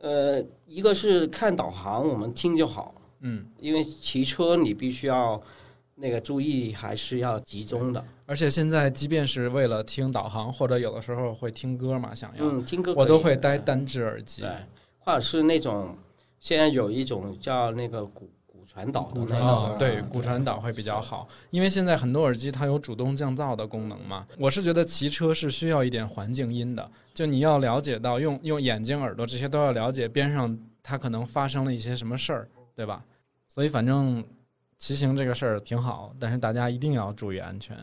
[0.00, 5.40] 呃，一个是看导航，我们听就好，嗯，因为骑车你必须要
[5.94, 8.04] 那个注意还是要集中的。
[8.26, 14.50] 而且现在即便是为了听导航，或者有的时候会听歌嘛，想要，嗯，听歌我都会戴单只耳机对。，
[14.98, 15.96] 或者是那种
[16.40, 18.41] 现在有一种叫那个骨骨
[18.72, 24.26] 传导的那种，哦，对，啊骨传导会比较好，因为现在很多耳机它有主动降噪的功能嘛。
[24.38, 33.04] 我是觉得骑车是需要一点环境音的，就你要了解到用用眼睛、耳朵这些都要了解边上它可能发生了一些什么事儿，对吧？
[33.46, 34.24] 所以反正
[34.78, 37.76] 骑行这个事儿挺好，但是大家一定要注意安全。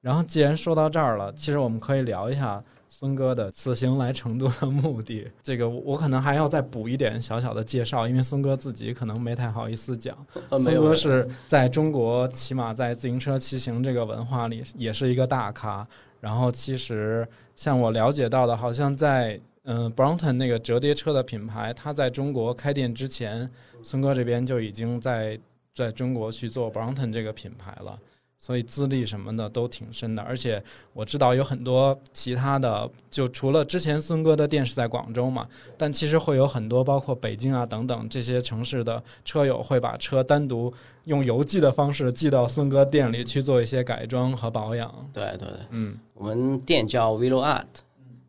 [0.00, 5.30] 然后既然说到这儿了，其实我们可以聊一下孙哥的此行来成都的目的。
[5.42, 10.16] 这个我可能还要再补一点小小的介绍，因为孙哥自己可能没太好意思讲。
[10.58, 15.86] 孙哥是在中国，起码在自行车骑行这个文化里也是一个大咖。
[16.20, 19.38] 然后其实像我了解到的，好像在
[19.70, 23.50] 嗯、Brompton 那个折叠车的品牌，它在中国开店之前，
[23.82, 25.38] 孙哥这边就已经在
[25.74, 27.98] 在中国去做 Brompton 这个品牌了。
[28.38, 35.46] 所以资历什么的都挺深的，而且我知道有很多其他的，就除了之前孙哥的店是在广州嘛，
[35.76, 40.72] 但其实会有很多包括北京啊等等这些城市的车友会把车单独
[41.04, 45.10] 用邮寄的方式寄到孙哥店里去做一些改装和保养。
[45.12, 45.98] 对对对，嗯。
[46.14, 47.64] 我们店叫 Willow Art，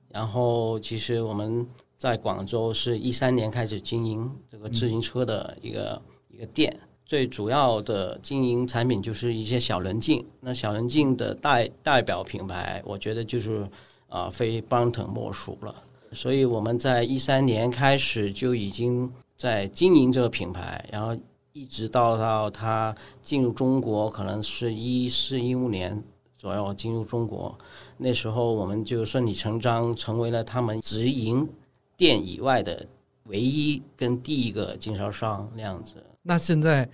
[0.09, 1.67] 然后其实我们
[1.97, 6.75] 在广州是一三年开始经营这个自行车的一个、一个店，
[7.09, 10.23] 最主要的经营产品就是一些小棱镜。
[10.41, 13.67] 那小棱镜的代代表品牌，我觉得就是
[14.09, 15.73] 啊、非 Brompton 莫属了。
[16.11, 21.19] 所以我们在一三年开始就已经在经营这个品牌，然后
[21.51, 26.03] 一直到到它进入中国，可能是一四一五年
[26.37, 27.57] 左右进入中国。
[27.97, 31.49] 那时候我们就顺理成章成为了他们直营
[31.97, 32.85] 店以外的
[33.23, 35.95] 唯一跟第一个经销商那样子。
[36.29, 36.87] 那现在，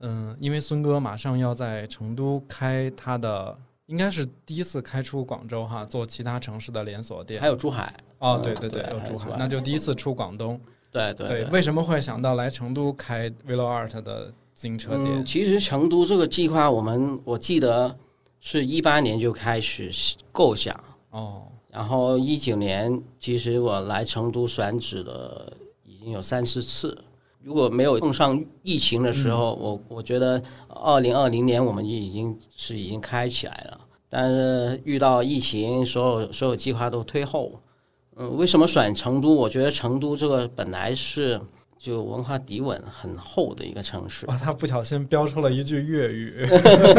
[0.00, 7.48] 嗯、因为孙哥马上要在成都开他的，应该是第一次开出广州哈，做其他城市的连锁店还。
[7.48, 10.58] 有珠海，哦，嗯对对对，对有珠海还有珠海，那就第一次出广东。
[10.90, 11.44] 对对对。
[11.50, 15.20] 为什么会想到来成都开 Velo Art 的自行车店？
[15.20, 17.94] 嗯，其实成都这个计划，我们我记得
[18.40, 19.92] 是一八年就开始
[20.32, 20.74] 构想，
[21.10, 25.52] 哦，然后一九年，其实我来成都选址了
[25.84, 26.96] 已经有三四次。
[27.48, 33.80] 如果没有碰上疫情的时候，我我觉得二零二零年我们就已经是已经开起来了。
[34.06, 37.50] 但是遇到疫情，所有所有计划都推后。
[38.16, 39.34] 嗯，为什么选成都？
[39.34, 41.40] 我觉得成都这个本来是
[41.78, 44.26] 就文化底蕴很厚的一个城市。
[44.26, 46.46] 哇，他不小心标出了一句粤语，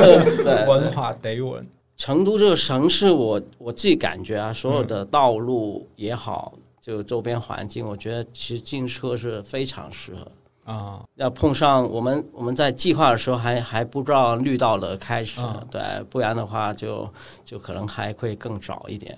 [0.68, 1.62] 文化底蕴。
[1.95, 10.26] 成都这个城市，我我自己感觉啊，所有的道路也好，就周边环境，我觉得其实进车是非常适合
[10.74, 11.03] 啊。
[11.15, 17.07] 要碰上我们我们在计划的时候还还不知道绿道的开始，啊对，不然的话就
[17.43, 19.17] 就可能还会更早一点。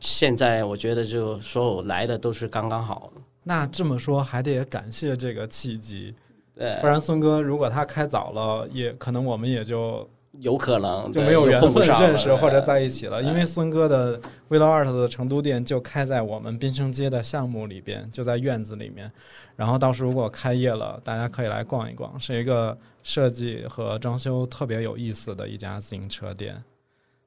[0.00, 3.12] 现在我觉得就所有来的都是刚刚好。
[3.42, 6.14] 那这么说还得感谢这个契机，
[6.54, 10.08] 对不，然孙哥如果他开早了，也可能我们也就
[10.40, 13.22] 有可能就没有缘分认识或者在一起了。
[13.22, 19.10] 因为孙哥的 Velo Art 的成都店就开在我们滨生街的项目里边，就在院子里面。
[19.56, 26.62] 然后到时候如果开业了，大家可以来逛一逛，是一个设计和装修特别有意思的一家自行车店。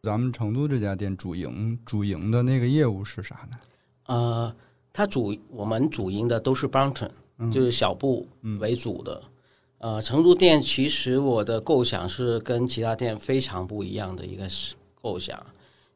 [0.03, 3.57] 咱们成都这家店主营主营的那个业务是啥呢？
[4.07, 4.55] 呃，
[4.93, 9.21] 它主我们主营的都是 Brompton，、嗯就是小布嗯为主的。
[9.81, 14.47] 呃，成都店其实我的构想是跟其他店非常不一样的一个
[15.01, 15.43] 构想。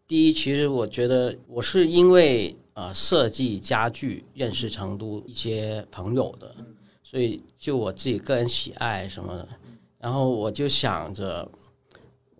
[0.08, 6.56] 第一，其实我觉得我是因为呃设计家具认识成都一些朋友的，
[7.04, 9.48] 所以就我自己个人喜爱什么的，
[10.00, 11.48] 然后我就想着，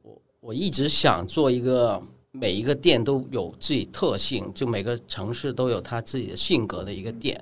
[0.02, 7.40] 我我一直想做一个每一个店都有自己特性，就每个城市都有它自己的性格的一个店，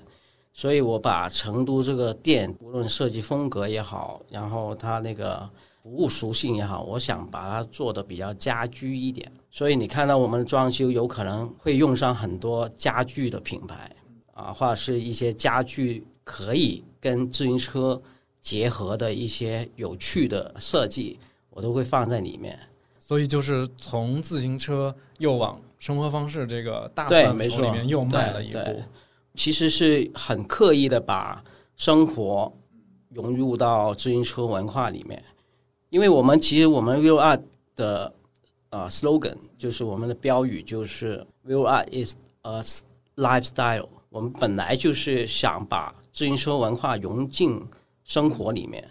[0.54, 5.50] 所以我把成都这个店，无论设计风格也好，然后它那个
[5.82, 9.30] 服务属性也好，我想把它做的比较家居一点。
[9.50, 13.92] 所以你看到我们装修有可能会用上很多家具的品牌
[14.36, 18.00] 啊，或者是一些家具可以跟自行车
[18.40, 22.58] 结合的一些有趣的设计，我都会放在里面。
[22.98, 28.82] 所以就是从自行车又往生活方式这个大范畴里面又迈了一步。
[29.36, 31.44] 其实是很刻意的把
[31.76, 32.52] 生活
[33.10, 35.24] 融入到自行车文化里面，
[35.90, 37.40] 因为我们其实我们 vivo r
[37.76, 38.14] 的
[38.70, 42.62] 呃 slogan 就是我们的标语就是 vivo r is a
[43.16, 43.88] lifestyle。
[44.10, 47.60] 我们本来就是想把自行车文化融进
[48.04, 48.88] 生活里面。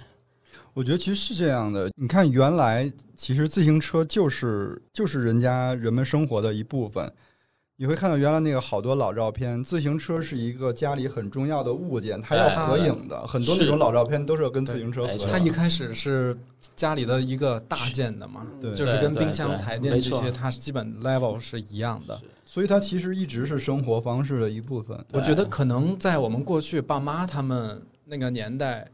[0.74, 1.90] 我觉得其实是这样的。
[1.94, 7.12] 你看，原来其实自行车就是就是人家人们生活的一部分。
[7.82, 13.26] 你会看到原来那个好多老照片，自行车是一个家里很重要的物件，它要哎合影的。
[13.26, 15.26] 很多那种老照片都是跟自行车合。
[15.26, 16.38] 它一开始是
[16.76, 22.20] 家里的一个大件的嘛，对就是跟冰箱、彩电这些，它基本 level 是一样的。
[22.46, 25.04] 所以它其实一直是生活方式的一部分。
[25.12, 28.88] 我觉得可能在我们过去爸妈他们那个年代，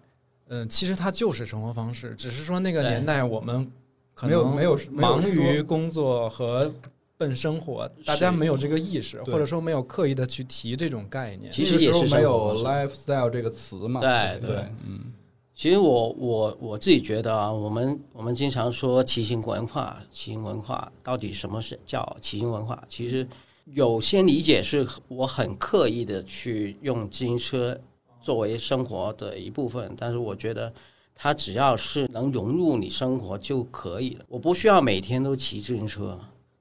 [0.46, 3.70] 嗯、其实它就是生活方式，只是说那个年代我们
[4.14, 6.72] 可能没有没有忙于工作和
[7.18, 11.50] 奔生活，大家没有这个意识，或者说没有刻意的去提这种概念。
[11.52, 14.00] 其实也是没有 lifestyle 这个词嘛。
[14.00, 14.56] 对对，
[14.86, 15.12] 嗯，
[15.52, 22.80] 其实我我我自己觉得啊，我们我们经常说骑行文化，骑行文化到底什么是叫骑行文化？
[22.88, 23.26] 其实
[23.74, 27.76] 有些理解是我很刻意的去用自行车
[28.22, 30.72] 作为生活的一部分，但是我觉得
[31.16, 34.24] 它只要是能融入你生活就可以了。
[34.28, 36.16] 我不需要每天都骑自行车，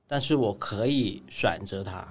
[0.07, 2.07] 但是我可以选择它。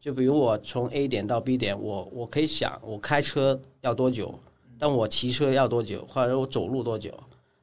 [0.00, 4.38] 就比如我从 A 点到 B 点，我我可以想我开车要多久，
[4.78, 7.12] 但我骑车要多久，或者我走路多久？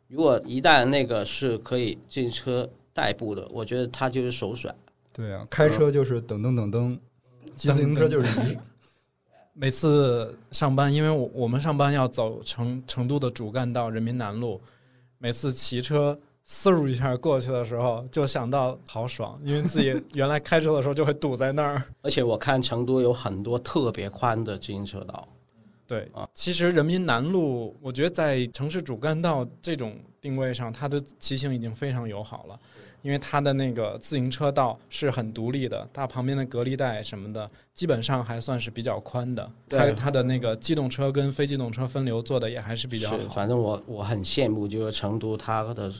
[0.08, 4.74] 如果一旦那个是可以自行车代步的，我觉得它就是首选。
[5.12, 7.00] 对啊，开车就是噔噔噔噔，
[7.56, 8.58] 骑自行车就是一。
[9.54, 14.62] 每次上班，因为我我们上班要走成成都的主干道人民南路，
[15.18, 16.16] 每次骑车
[16.48, 21.84] 嗖一下过去的时候，就想到好爽，因为自己 原来开车的时候就会堵在那儿。
[22.02, 25.28] 而且我看成都有很多特别宽的自行车道，
[25.86, 32.58] 对啊，其实人民南路，我觉得在城市主干道这种定位上，它的骑行已经非常友好了，
[33.02, 39.44] 因为它的那个自行车道是很独立的，它旁边的隔离带什么的，基本上还算是比较宽的。
[39.68, 43.18] 它对它的那个机动车跟非机动车分流做的也还是比较，好。
[43.30, 45.92] 反正我我很羡慕，就是成都它的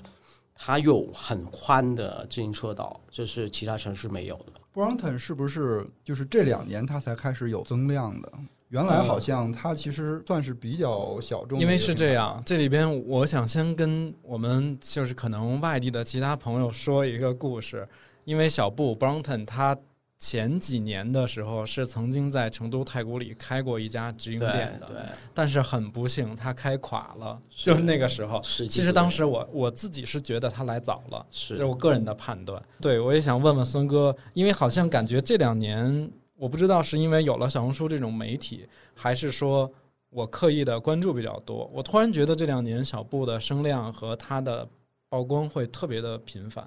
[0.58, 4.54] 它有很宽的自行车道，这是其他城市没有的。
[4.74, 8.32] Brompton 是不是就是这两年它才开始有增量的？
[8.70, 17.88] 原来好像它其实算是比较小众因为是这样，这里边我想先跟我们就是可能外地的其他朋友说一个故事，
[18.26, 19.78] 因为小布 Brownton 他
[20.20, 24.98] 前几年的时候是曾经在成都太古里开过一家直营店的，对，
[25.32, 28.42] 但是很不幸他开垮了，就是那个时候。
[28.42, 32.60] 其实当时我我自己是觉得他来早了，这是是我个人的判断。
[32.82, 39.72] 对，我也想问问孙哥，因为好像感觉这两年，我不知道是因为有了小红书这种媒体，还是说
[40.10, 41.70] 我刻意的关注比较多。
[41.72, 44.68] 我突然觉得这两年小布的声量和他的
[45.10, 46.66] 曝光会特别的频繁。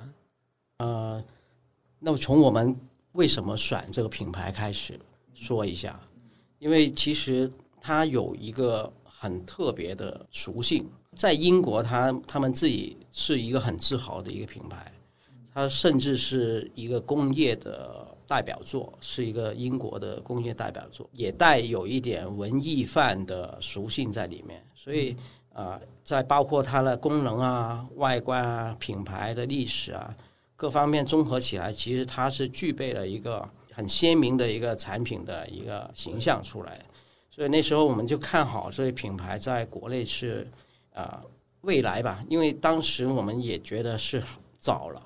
[0.79, 1.21] 呃，
[1.99, 2.75] 那么从我们
[3.13, 4.99] 为什么选这个品牌开始？
[5.35, 6.01] 说一下，
[6.59, 7.51] 因为其实
[7.81, 14.93] 它有一个很特别的属性，在英国它他们自己是一个很自豪的一个品牌，
[15.53, 25.17] 它甚至是一个工业的代表作，是一个英国的工业代表作，也带有一点文艺范的属性在里面，所以。
[25.53, 30.17] 啊、在包括它的功能啊、外观啊、品牌的历史啊，
[30.61, 36.79] 各方面综合起来，其实它是具备了一个很鲜明的一个产品的一个形象出来。
[37.31, 40.47] 所以那时候我们就看好这些品牌在国内是
[40.93, 41.25] 啊、
[41.63, 44.23] 未来吧，因为当时我们也觉得是
[44.59, 45.03] 早了，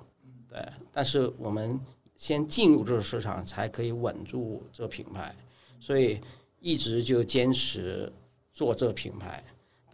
[0.49, 0.59] 对，
[0.91, 1.79] 但是我们
[2.17, 5.33] 先进入这个市场才可以稳住这个品牌，
[5.79, 6.21] 所以
[6.59, 8.13] 一直就坚持
[8.53, 9.45] 做这个品牌。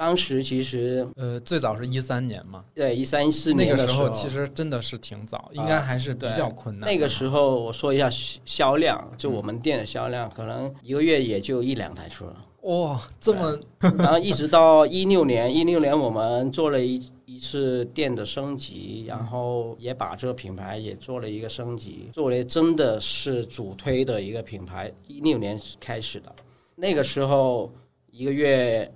[0.00, 6.90] 当时其实呃，最早是一三年嘛，对一三一四年那个时候其实真的是挺早，应该还是比较困难的。
[6.90, 13.58] 那个时候我说一下销销量，就我们店的销量，可能一个月也就一两台车，哇，这么
[13.98, 24.90] 然后一直到一六年，一六年我们做了一一次店的升级，然后也把这个品牌也做了一个升级，作为真的是主推的一个品牌。
[25.06, 26.34] 一六年开始的，
[26.74, 27.70] 那个时候
[28.10, 28.90] 一个月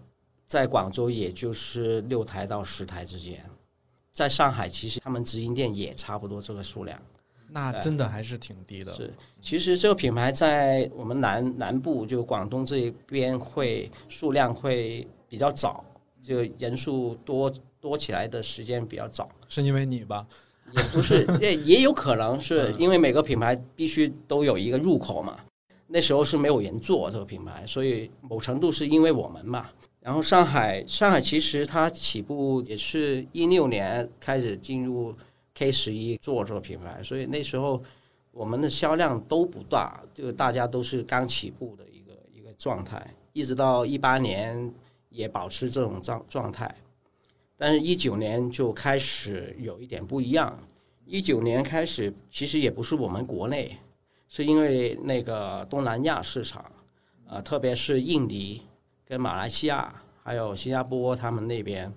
[0.54, 3.44] 在广州也就是六台到十台之间，
[4.12, 6.96] 在上海其实他们直营店也差不多这个数量。
[7.50, 8.94] 那真的还是挺低的。
[8.94, 15.84] 是，其实这个品牌在我们南南部，就广东这边会数量会比较早，
[16.22, 20.24] 就人数多多起来的时间比较早，是因为你吧？
[20.70, 25.36] 也不是也也有可能是因为每个品牌必须都有一个入口嘛。
[25.88, 29.68] 那时候是没有人做这个品牌，所以某程度是因为我们嘛。
[30.04, 35.14] 然后上海，上海其实它起步也是一六年开始进入
[35.54, 37.82] K 十一做这个品牌，所以那时候
[38.30, 43.02] 我们的销量都不大，就大家都是刚起步的一个一个状态，
[43.32, 44.70] 一直到一八年
[45.08, 46.76] 也保持这种状状态，
[47.56, 50.54] 但是一九年就开始有一点不一样。
[51.06, 53.74] 一九年开始，其实也不是我们国内，
[54.28, 56.62] 是因为那个东南亚市场，
[57.26, 58.60] 呃，特别是印尼
[59.06, 61.92] 跟马来西亚还有新加坡他们那边，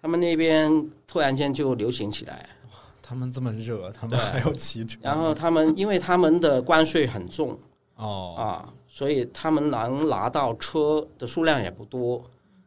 [0.00, 0.70] 他们那边
[1.06, 2.48] 突然间就流行起来，
[3.02, 4.98] 他们这么热，他们还要骑车。
[5.02, 7.58] 然后他们因为他们的关税很重
[7.96, 12.22] 哦，啊，所以他们能拿到车的数量也不多。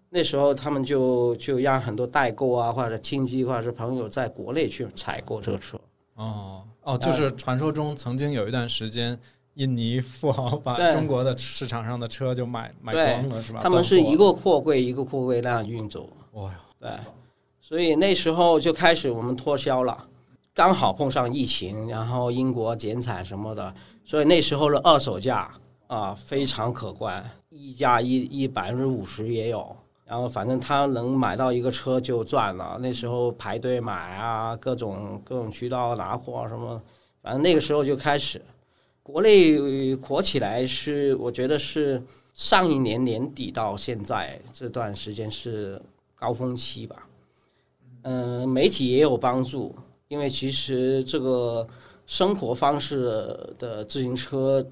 [0.09, 5.79] 那时候他们就就让很多代购啊，或者亲戚或者是朋友在国内去采购这个车。
[6.15, 9.17] 哦哦，就是传说中曾经有一段时间，
[9.55, 13.59] 印尼富豪把中国的市场上的车就买买光了，是吧？
[13.61, 16.91] 他们是一个货柜一个货柜那样运走，哇哟，对，
[17.61, 20.07] 所以那时候就开始我们脱销了，
[20.53, 23.73] 刚好碰上疫情，然后英国减产什么的，
[24.03, 25.51] 所以那时候的二手价
[25.87, 29.75] 啊非常可观，溢价一一百分之五十也有。
[30.05, 36.79] 然后反正他能买到一个车就赚了，那时候排队买啊，各种各种渠道拿货什么，
[37.21, 38.39] 反正那个时候就开始，
[39.03, 42.01] 国内呃火起来是我觉得是
[42.33, 45.79] 上一年年底到现在这段时间是
[46.15, 47.07] 高峰期吧。
[48.03, 49.75] 嗯、媒体也有帮助，
[50.07, 51.65] 因为其实这个
[52.05, 54.65] 生活方式的自行车，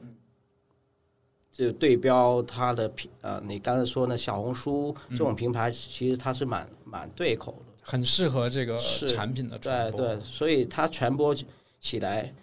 [1.51, 7.73] 就对标它的品呃，你刚才说的小红书这种平台，其实它是蛮蛮对口的。
[7.81, 9.99] 很适合这个产品的传播。
[9.99, 11.35] 对对，所以它传播
[11.79, 12.33] 起来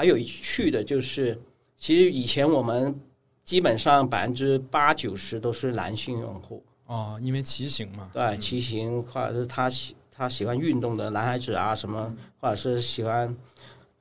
[0.00, 1.38] 还有一趣的就是，
[1.76, 2.98] 其实以前我们
[3.44, 13.36] 基本上百分之八九十都是男性用户，哦，因为骑行嘛，对，骑行或者是他喜他喜欢运动的男孩子啊，什么或者是喜欢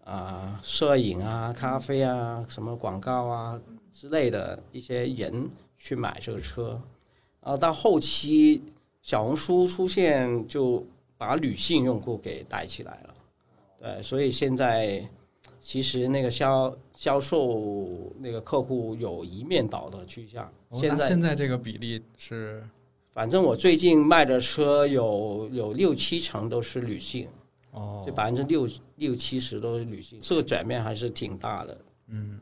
[0.05, 3.59] 啊、摄影啊、咖啡啊、什么广告啊
[3.91, 6.79] 之类的一些人去买这个车，
[7.41, 8.63] 然后到后期
[9.01, 10.81] 小红书出现，就
[11.17, 13.13] 把女性用户给带起来了。
[13.81, 15.05] 对，所以现在
[15.69, 20.51] 其实那个销销售那个客户有一面倒的趋向。
[20.71, 22.67] 现在现在这个比例是
[23.11, 27.27] 反正我最近卖的车有有六七成都是女性，
[27.69, 31.77] 哦就百分之六六七十都是女性，这个转变还是挺大的。
[32.07, 32.39] 嗯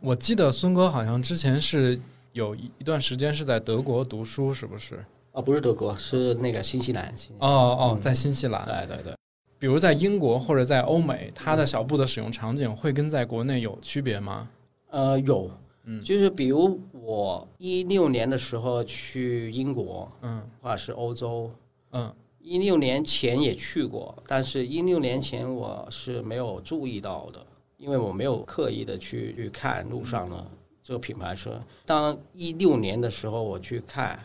[0.00, 2.00] 我记得孙哥好像之前是
[2.34, 5.04] 有一一段时间是在德国读书，是不是？
[5.32, 7.12] 哦，不是德国，是那个新西兰。
[7.38, 8.64] 哦哦，在新西兰。
[8.68, 9.16] 兰对对对，
[9.62, 14.48] 比如在英国或者在欧美，它的小布的使用场景会跟在国内有区别吗？
[14.90, 15.48] 呃，有，
[15.84, 16.02] 嗯。
[16.02, 20.42] 就是比如我一六年的时候去英国嗯。
[20.60, 21.48] 或者是欧洲，
[21.92, 22.12] 嗯。
[22.40, 27.46] 一六年前也去过，但是一六年前我是没有注意到的，
[27.78, 30.44] 因为我没有刻意的去去看路上的
[30.82, 31.60] 这个品牌车。
[31.86, 34.18] 当一六年的时候我去看，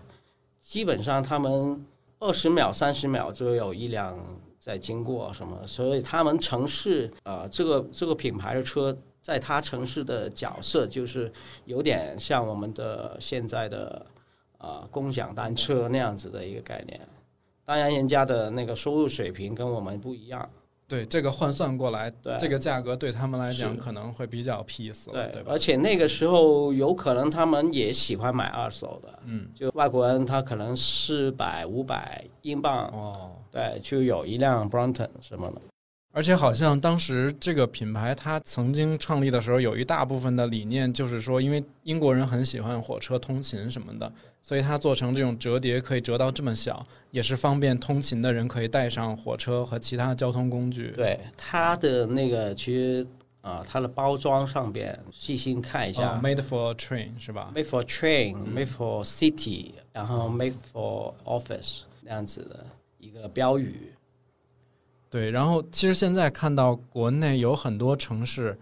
[0.64, 1.86] 基本上他们
[2.18, 4.18] 二十秒、三十秒就有一辆
[4.68, 8.96] 在经过什么，所以他们城市啊这个这个品牌的车。
[9.20, 11.30] 在他城市的角色就是
[11.66, 14.06] 有点像我们的现在的
[14.58, 17.02] 呃共享单车那样子的一个概念。
[17.66, 20.50] 当然，人家的那个收入水平跟我们不一样，
[20.88, 25.52] 对，这个换算过来，对这个价格对他们来讲可能会比较 peace 了，对吧？
[25.52, 35.62] 而且那个时候有可能他们也喜欢买二手的，嗯，就外国人他可能四百、五百英镑，哦，对，就有一辆 Brompton 什么的，
[36.12, 50.92] 而且好像当时这个品牌它曾经创立的时候，有一大部分的理念就是说，因为英国人很喜欢火车通勤什么的，所以它做成这种折叠可以折到这么小，也是方便通勤的人可以带上火车和其他交通工具。
[50.96, 53.06] 对，它的那个其实
[53.42, 62.66] 啊、它的包装上边细心看一下、哦，Made for train 是吧？m a d e for train、made for city，然后 made for office 那样子的
[62.98, 63.94] 一个标语。
[65.10, 68.58] 对，然后其实现在看到国内有很多城市，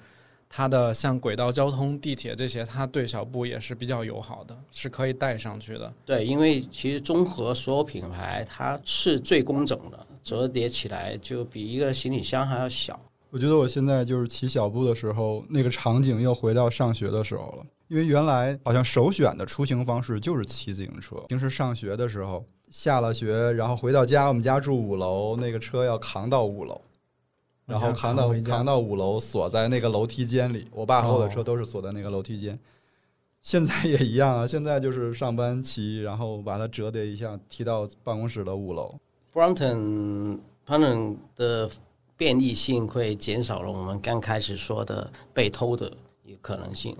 [0.48, 5.91] 它的像轨道交通、地铁这些，它对小布也是比较友好的，是可以带上去的。
[6.06, 13.00] 对，因为其实综合所有品牌，它是最工整的，折叠起来就比一个行李箱还要小。
[13.32, 17.66] 我觉得我现在就是骑小步的时候，那个场景又回到上学的时候了。
[17.88, 21.18] 因为原来好像首选的出行方式就是骑自行车。
[21.28, 22.43] 平时上学的时候，
[22.76, 26.82] 下了学然后回到家，我们家住五楼，那个车要扛到五楼，
[27.65, 30.67] 然后扛到扛到五楼，锁在那个楼梯间里。
[30.71, 32.59] 我爸和我的车哦都是锁在那个楼梯间。
[33.41, 38.93] 现在也一样啊， 现在就是上班骑，然后把它折叠一下，提到办公室的五楼。
[39.34, 41.69] Brompton Brompton 的
[42.17, 45.89] 便利性会减少了我们刚开始说的被偷的
[46.26, 46.93] 一个可能性，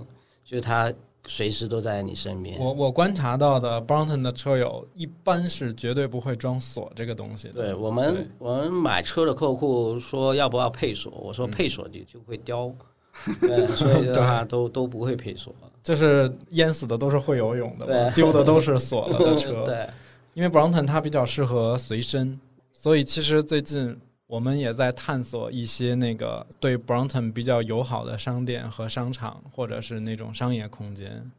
[0.46, 0.94] 就是它
[1.28, 2.58] 随时都在你身边。
[2.60, 7.54] 我我观察到的 Brompton 的车友一般是绝对不会装锁这个东西的。
[7.54, 12.72] 对我们对，我们买车的客户说要不要配锁，我嗯说配锁就就会叼，
[13.42, 15.54] 对，所以的话都都不会配锁。
[15.84, 19.64] 就是淹死的都是会游泳的丢的都是锁了的车。
[19.66, 19.88] 对，
[20.34, 22.40] 因为 Brompton 它比较适合随身，
[22.74, 23.96] 所以其实最近
[24.28, 31.32] 我们也在探索一些那个对 Brompton 比较友好的商店和商场，或者是那种商业空间，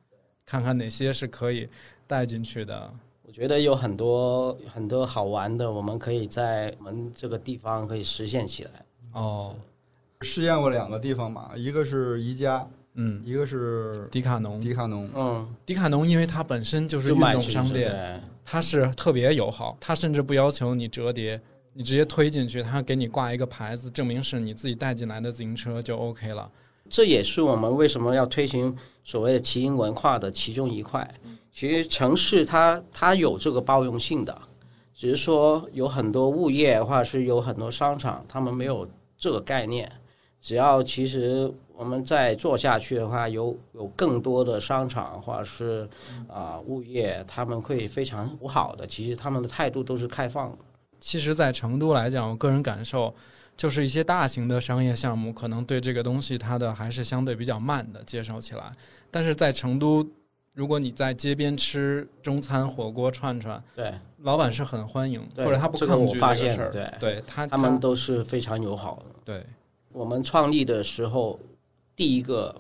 [0.45, 1.69] 看看哪些是可以
[2.07, 2.93] 带进去的。
[3.23, 8.71] 我觉得有很多很多好玩的，我们可以在我们这个地方可以实现起来。
[9.13, 9.57] 哦，
[10.21, 12.65] 试验过两个地方嘛，一个是宜家，
[12.95, 15.11] 嗯，一个是迪卡侬，迪卡侬。
[15.13, 21.41] 嗯，迪卡侬因为它本身就是运动商店，它是特别友好，它甚至不要求你折叠，
[21.77, 26.51] 你直接推进去，他给你挂一个牌子，证明是你自己带进来的自行车就 OK 了。
[26.89, 28.75] 这也是我们为什么要推行
[29.05, 31.07] 所谓的骑行文化的其中一块。
[31.53, 34.35] 其实城市它它有这个包容性的，
[34.95, 39.91] 只是说有很多物业或者是有很多商场，他们没有这个概念。
[40.41, 45.87] 只要其实我们再做下去的话，有有更多的商场或者是
[46.27, 48.87] 啊、物业，他们会非常友好的。
[48.87, 50.59] 其实他们的态度都是开放的。
[51.01, 53.15] 其实，在成都来讲，我个人感受
[53.57, 58.73] 就是一些大型的商业项目，可能对这个东西它的还是相对比较慢的介绍起来。
[59.11, 60.07] 但是在成都，
[60.55, 66.73] 如果你在街边吃中餐、火锅、串串，对老板是很欢迎，或者他不这个抗拒我发这个事儿。
[66.73, 69.15] 现对对他他们都是非常友好的。
[69.25, 69.47] 对
[69.93, 71.39] 我们创立的时候，
[71.95, 72.55] 第一个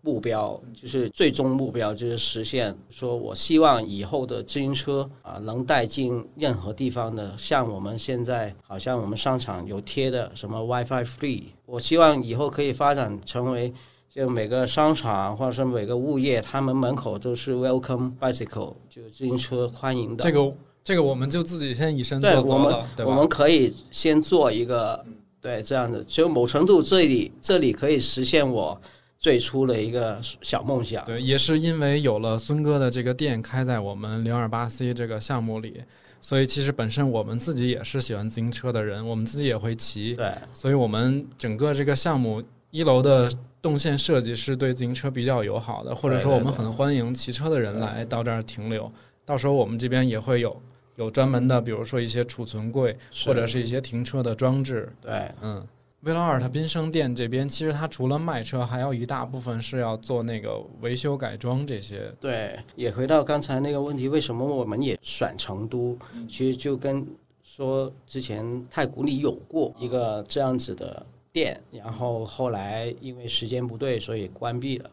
[0.00, 13.72] 目标就是最终目标就是实现，说我希望以后的自行车啊能带进任何地方的，像我们现在好像我们商场有贴的什么 WiFi free，我希望以后可以发展成为。
[14.10, 20.24] 就每个商场或者是每个物业，他们门口都是 Welcome Bicycle，就是自行车欢迎的。
[20.24, 23.12] 这个这个，我们就自己先以身作则了，对吧？
[23.12, 25.04] 我们可以先做一个
[25.42, 28.80] 对，这样子，就某程度这里这里可以实现我
[29.18, 31.04] 最初的一个小梦想。
[31.04, 35.82] 对，也是因为有了孙哥的这个店开在我们零二八 C 这个项目里，
[36.20, 43.28] 所以其实本身我们自己也是喜欢自行车的人，我们自己也会骑，对，所以我们整个这个项目一楼的
[43.60, 48.90] 动线设计是对自行车比较友好的，或者说我们很欢迎骑车的人来到这儿停留。
[49.24, 50.62] 到时候我们这边也会有
[50.94, 54.92] 有专门的，比如说一些储存柜或者是一些停车的装置。
[55.00, 55.66] 对，嗯。
[56.02, 62.12] 威劳尔特宾生店这边，其实它除了卖车，还有一大部分是要做那个维修改装这些。
[62.20, 65.98] 对，也回到刚才那个问题，为什么我们也选成都？
[66.28, 67.04] 其实就跟
[67.42, 74.88] 说之前太古里有过一个这样子的店，然后后来因为时间不对，所以关闭了。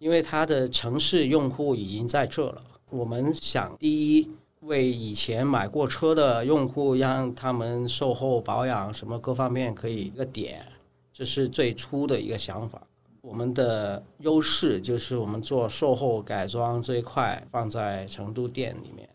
[0.00, 4.28] 因为它的城市用户已经在这了，我们想第一。
[4.62, 10.64] 为以前买过车的用户，让他们售后保养什么各方面可以一个点，
[11.12, 12.80] 这是最初的一个想法。
[13.20, 19.08] 我们的优势就是我们做售后改装这一块放在成都店里面。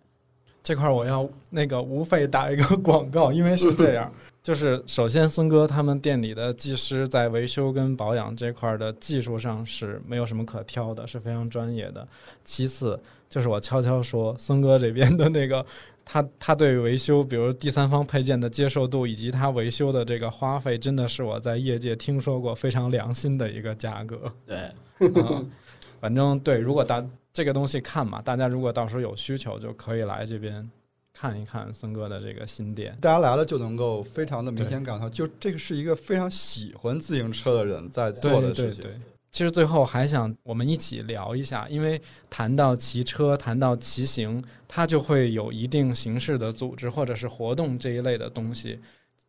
[0.64, 4.12] 这块我要那个无非打一个广告，因为是这样，
[4.48, 12.08] 就是首先孙哥他们店里的技师在维修跟保养这块的技术上是没有什么可挑的，是非常专业的。
[12.46, 12.98] 其次。
[13.28, 15.66] 就是我悄悄说，孙哥这边的那个，
[16.06, 24.32] 他 他对维修，比如第三方配件的接受度，以及他维修的这个花费，真的是我在业界听说过非常良心的一个价格。
[24.46, 25.52] 对，嗯，
[26.00, 30.72] 反正对，如果大这个东西看嘛，大家如果到时候有需求，就可以来这边
[31.18, 32.96] 看一看孙哥的这个新店。
[33.02, 38.84] 大家来了就能够非常的明显感到，就这个是一个非常喜欢自行车的人在做的事情。
[38.84, 39.00] 对对对。
[39.32, 42.00] 其实最后还想我们一起聊一下，因为
[42.30, 48.80] 谈到骑车，谈到骑行，它就会有一定形式的组织或者是活动这一类的东西。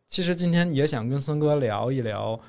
[0.07, 2.39] 其实今天也想跟孙哥聊一聊，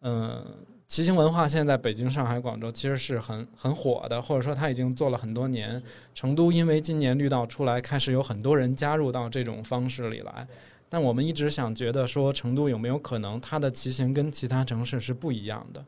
[0.00, 0.44] 嗯，
[0.92, 5.82] 骑行文化现在北京、上海、广州其实是很很火的，或者说它已经做了很多年。
[6.14, 10.46] 成都因为今年绿道出来，开始有很多人加入到这种方式里来。
[10.90, 15.82] 但我们一直想觉得说，成都有没有可能它的骑行跟其他城市是不一样的？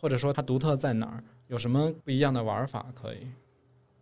[0.00, 1.22] 或者说它独特在哪儿？
[1.46, 3.18] 有什么不一样的玩法可以？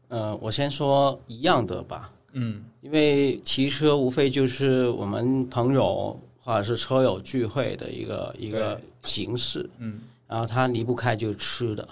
[0.09, 2.11] 呃，我先说一样的吧。
[2.33, 9.69] 嗯，因为骑车无非就是我们朋友或者是车友聚会的一个一个形式。
[9.81, 11.89] 嗯，然后它离不开就是吃的。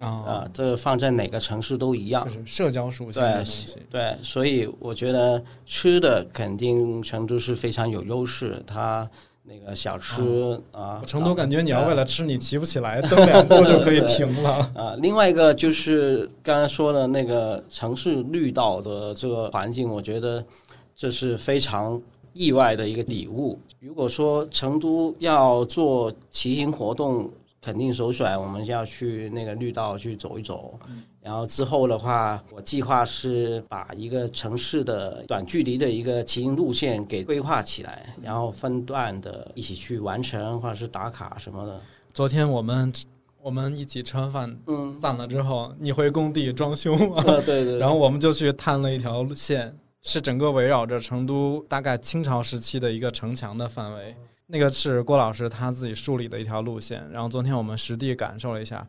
[0.00, 2.24] 啊啊，这放在哪个城市都一样。
[2.24, 3.76] 就是社交属性的东西。
[3.88, 8.62] 对，所以我觉得吃的肯定成都是非常有优势。
[8.66, 9.08] 它
[9.44, 14.94] 那个小吃啊，成都感觉你要为了吃你骑不起来， 蹬两步就可以停了啊。
[14.98, 20.44] 另外一个就是刚才说的那个城市绿道的这个环境，我觉得
[20.94, 21.98] 这是非常
[22.34, 23.58] 意外的一个礼物。
[23.80, 27.30] 如果说成都要做骑行活动，
[27.64, 30.78] 肯定首选我们要去那个绿道去走一走。
[31.22, 41.80] 然后之后的话，我计划是把一个城市的短距离的一个骑行路线给规划起来，然后分段的一起去完成，或者是打卡什么的。
[42.12, 42.92] 昨天我们
[43.40, 47.22] 我们一起吃完饭，嗯，散了之后，你回工地装修嘛？
[47.46, 47.78] 对对。
[47.80, 54.14] 然后我们就去探了一条线，是整个围绕着成都大概清朝时期的一个城墙的范围。
[54.46, 57.08] 那个是郭老师他自己梳理的一条路线。
[57.12, 58.86] 然后昨天我们实地感受了一下。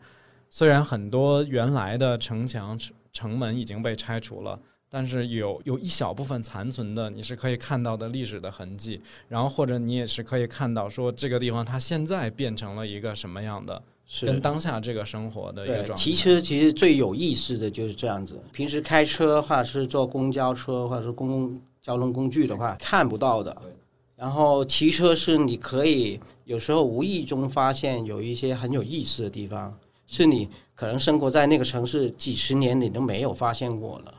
[0.50, 2.80] 虽然很多原来的城墙、
[3.12, 4.58] 城门已经被拆除了，
[4.90, 9.02] 但是有有一小部分残存的，你是可以看到的历史的痕迹。
[9.28, 13.82] 然后或者你也是可以看到，说这个地方它现在变成了一个什么样的，
[14.22, 15.96] 跟当下这个生活的一个状态。
[15.96, 18.42] 骑车其实最有意思的就是这样子。
[18.54, 23.58] 平时开车或者是坐公交车或者是公共交通工具的话，看不到的。
[24.16, 29.78] 然后骑车是你可以有时候无意中发现有一些很有意思的地方。
[30.08, 34.14] 是你可能生活在那个城市几十年，你都没有发现过了。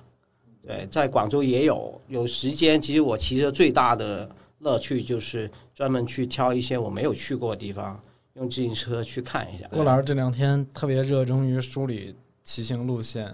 [0.60, 2.82] 对，在广州也有有时间。
[2.82, 4.28] 其实我骑车最大的
[4.58, 8.02] 乐趣就是专门去挑一些我没有去过的地方，
[8.34, 9.68] 用自行车去看一下。
[9.70, 13.32] 郭老师这两天特别热衷于梳理骑行路线，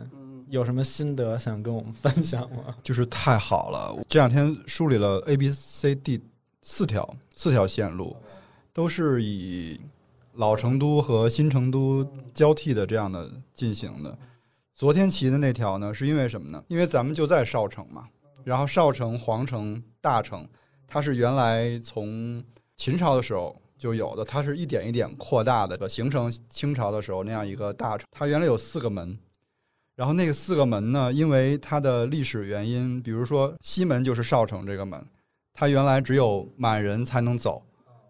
[0.50, 2.76] 有什么心得想跟我们分享吗？
[2.82, 6.20] 就是太好了，这两天梳理了 A、B、C、D
[6.62, 8.16] 四条四条线路，
[8.72, 9.78] 都是以。
[10.36, 12.02] 老成都和新成都
[12.32, 14.16] 交替的这样的进行的，
[14.74, 16.64] 昨天骑的那条呢，是因为什么呢？
[16.68, 18.08] 因为咱们就在少城嘛，
[18.42, 20.48] 然后少城、皇城、大城，
[20.86, 22.42] 它是原来从
[22.78, 28.08] 秦朝的时候就有的，它是一点一点扩大的，形成清朝的时候那样一个大城。
[28.10, 29.18] 它原来有四个门，
[29.96, 35.06] 然后那个四个门呢，因为它的历史原因，比如说西门就是少城这个门，
[35.52, 37.62] 它原来只有满人才能走。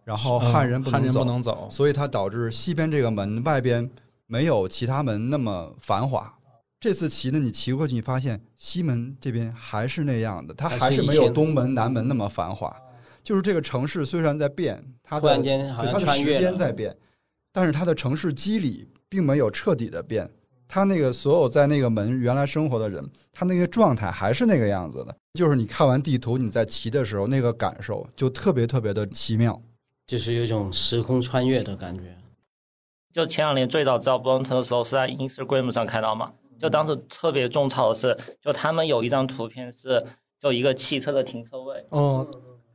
[0.04, 3.88] 然后汉人人能走，不能走，所以它导致西边这个门外边
[4.26, 6.36] 没有其他门那么繁华。
[6.80, 12.76] 这次骑呢，你骑过去，你发现西门这边还是那样的，它还是没有东门、南门那么繁华。
[13.22, 16.96] 就是这个城市虽然在变，它突的然间好像它的时间在变，
[17.52, 20.28] 但是它的城市机理并没有彻底的变。
[20.74, 25.14] 它那个所有在那个门原来生活的人，他那个状态还是那个样子的。
[25.34, 29.60] 就是你看完地图，你在骑的时候，那个感受就特别特别的奇妙。
[30.06, 32.16] 就是有一种时空穿越的感觉。
[33.12, 40.02] 就前两年最早知道 Brompton 的时候是在 Instagram 上看到嘛，就当时特别种草的是，就他们有一张图片是
[40.40, 42.26] 就一个汽车的停车位，哦，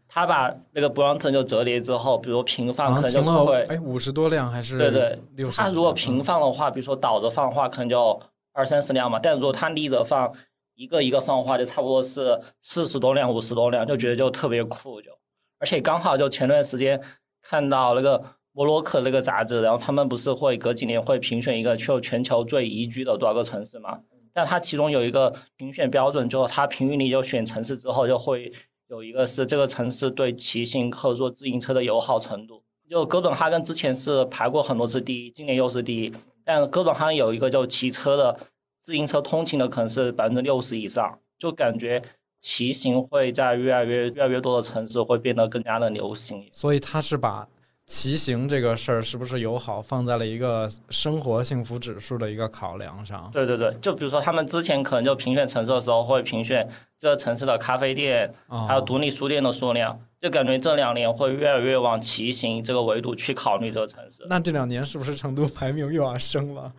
[0.08, 5.58] 他把那个 Brompton 就折叠之后，比如平放可能就好像停了会，哎五十多辆还是对对六，十？
[5.58, 8.20] 它如果平放的话，比如说倒着放的话，可能就
[8.54, 10.34] 二三十辆嘛，但如果他立着放，
[10.76, 15.12] 一个一个放的话，就差不多是四十多辆、五十多辆，就觉得就特别酷就，
[15.60, 17.02] 而且刚好就前段时间
[17.42, 24.00] 看到那个摩洛克那个杂志，然后他们不是会隔几年会评选一个就全球最宜居的多少个城市嘛？
[24.34, 28.54] 但它其中有一个评选标准，就是它平均里就选城市之后就会
[28.88, 32.64] 有一个是这个城市对骑行客坐自行车的友好程度。
[32.90, 36.14] 就哥本哈根之前是排过很多次第一，今年又是第一。
[36.46, 38.40] 但哥本哈根有一个就骑车的
[38.82, 42.02] 自行车通勤的可能是百分之六十以上，就感觉
[42.40, 46.48] 骑行会在越来越越来越多的城市会变得更加的流行。
[46.50, 47.46] 所以他是把
[47.88, 53.30] 骑行这个事儿是不是友好放在了一个生活幸福指数的一个考量上。
[53.32, 56.68] 对对对，就比如说他们之前可能就评选城市的时候会评选
[57.00, 64.26] 这个城市的咖啡店，哦还有独立书店的数量，就感觉这两年会越来越往骑行这个维度去考虑这个城市。
[64.30, 66.70] 那这两年是不是成都排名又要升了？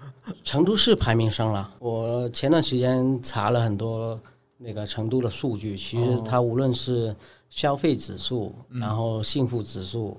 [0.44, 4.20] 成都市排名升了，我前段时间查了很多
[4.59, 7.16] 那个成都的数据，其实哦它无论是
[7.48, 10.14] 消费指数，嗯然后幸福指数，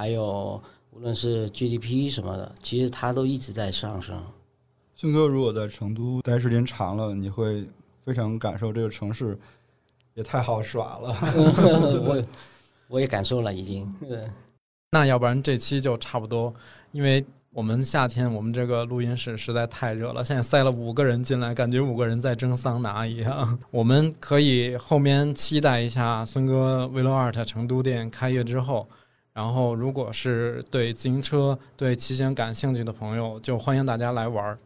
[0.00, 0.58] 还有
[0.92, 4.18] 无论是 GDP 什么的，其实它都一直在上升。
[4.96, 7.66] 迅哥如果在成都待时间长了，你会
[8.02, 9.38] 非常感受这个城市
[10.14, 11.14] 也太好耍了。
[11.36, 12.22] 我
[12.88, 13.94] 我也感受了，已经。
[14.00, 14.24] 对
[14.92, 16.50] 那要不然这期就差不多，
[16.92, 23.58] 因为我们夏天我们这个录音室实在太热了，现在塞了五个人进来，感觉五个人在蒸桑拿一样。
[23.70, 28.88] 我们可以后面期待一下孙哥 Velo Art 成都店开业之后，
[29.32, 34.58] 然后如果是对自行车、对骑行感兴趣的朋友，就欢迎大家来玩儿。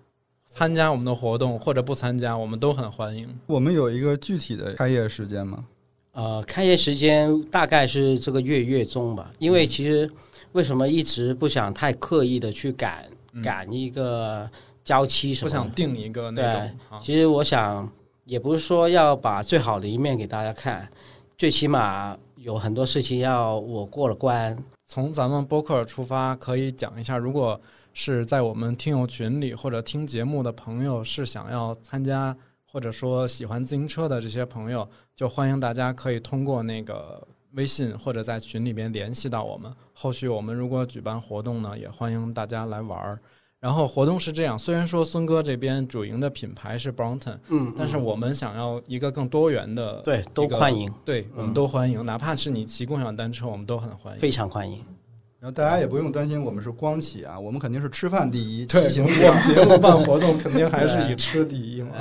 [0.46, 3.28] 参加我们的活动或者不参加，我们都很欢迎。
[3.46, 5.64] 我们有一个具体的开业时间吗？
[6.12, 10.08] 呃，开业时间大概是这个月月中吧，因为其实
[10.52, 14.48] 为什么一直不想太刻意的去赶嗯赶一个
[14.84, 15.58] 交期什么的？
[15.58, 17.90] 不想定一个那种啊，其实我想，
[18.26, 20.88] 也不是说要把最好的一面给大家看，
[21.36, 24.54] 最起码有很多事情要我过了关。
[24.86, 27.58] 从咱们播客出发，可以讲一下，如果
[27.94, 32.36] 是在我们听友群里或者听节目的朋友是想要参加，
[32.70, 34.86] 或者说喜欢自行车的这些朋友，
[35.16, 39.72] 就欢迎大家可以通过那个微信或者在群里边联系到我们。
[39.94, 43.18] 后续我们如果举办活动呢，也欢迎大家来玩儿。
[43.64, 54.20] 然后活动是这样，虽然说孙哥这边主营的品牌是 Brompton，嗯，但是我们想要一个更多元的，对都一个欢迎，对，我们都欢迎，哪怕是你骑共享单车，我们都很欢迎。
[54.20, 54.80] 非常欢迎。
[55.40, 59.06] 然后大家也不用担心我们是光骑啊，我们肯定是吃饭第一，对，骑行。
[59.40, 61.92] 节目办活动肯定还是以吃第一嘛。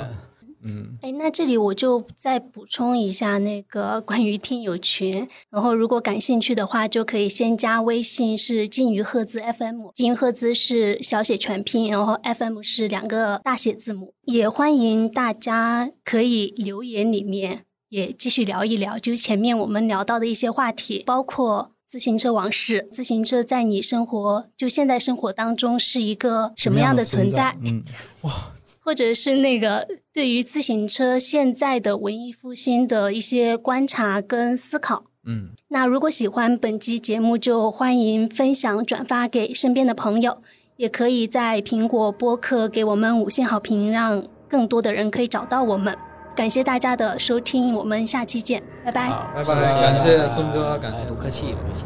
[0.64, 14.14] 嗯，哎，那这里我就再补充一下那个 关于听友群，然后如果感兴趣的话，就可以先加微信是金鱼赫兹 FM，金鱼赫兹是小写全拼，然后 FM 是两个大写字母。
[14.24, 21.70] 也欢迎大家可以留言里面也继续聊一聊，就是前面我们聊到的一些话题，包括。
[21.86, 27.54] 自行车往事，自行车在你生活就现在生活当中是一个什么样的存在？
[27.62, 27.84] 嗯，
[28.84, 35.04] 或者是那个对于自行车现在的文艺复兴的一些观察跟思考。
[35.26, 40.36] 嗯，那如果喜欢本期节目，就欢迎分享转发给身边的朋友，
[40.76, 45.96] 也可以在苹果播客给我们五星好评，让更多的人可以找到我们。
[46.36, 49.08] 感谢大家的收听，我们下期见，拜拜。
[49.08, 51.84] 好，拜拜感谢孙哥感谢哎不客气，不客气。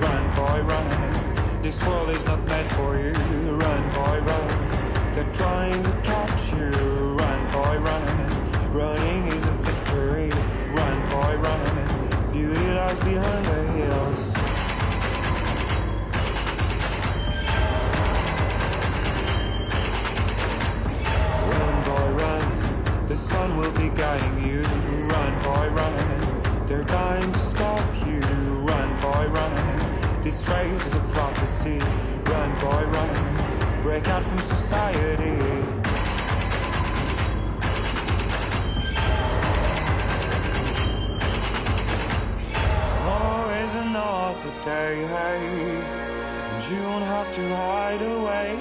[0.00, 1.62] Run, boy, run.
[1.62, 3.12] This world is not meant for you.
[3.58, 4.81] Run, boy, run.
[5.14, 6.70] They're trying to catch you.
[6.70, 8.72] Run, boy, run.
[8.72, 10.30] Running is a victory.
[10.72, 12.32] Run, boy, run.
[12.32, 14.34] Beauty lies behind the hills.
[21.52, 23.06] Run, boy, run.
[23.06, 24.62] The sun will be guiding you.
[25.12, 26.66] Run, boy, run.
[26.66, 28.20] They're dying to stop you.
[28.64, 30.22] Run, boy, run.
[30.22, 31.80] This race is a prophecy.
[32.24, 33.51] Run, boy, run.
[33.82, 35.38] Break out from society.
[43.04, 45.04] Always another day,
[46.52, 48.56] and you won't have to hide away.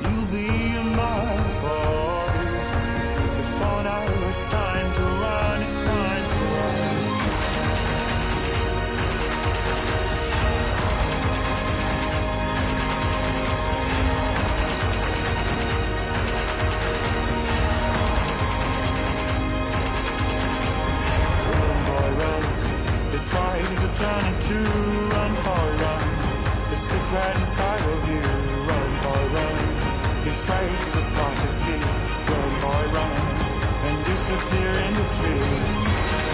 [0.00, 2.32] You'll be a mad boy,
[3.36, 4.27] but for now
[23.98, 24.58] journey to
[25.10, 26.06] run, boy, run.
[26.70, 28.26] The secret inside of you.
[28.70, 29.58] Run, boy, run.
[30.24, 31.78] This race is a prophecy.
[32.30, 33.16] Run, boy, run.
[33.88, 36.27] And disappear in the trees.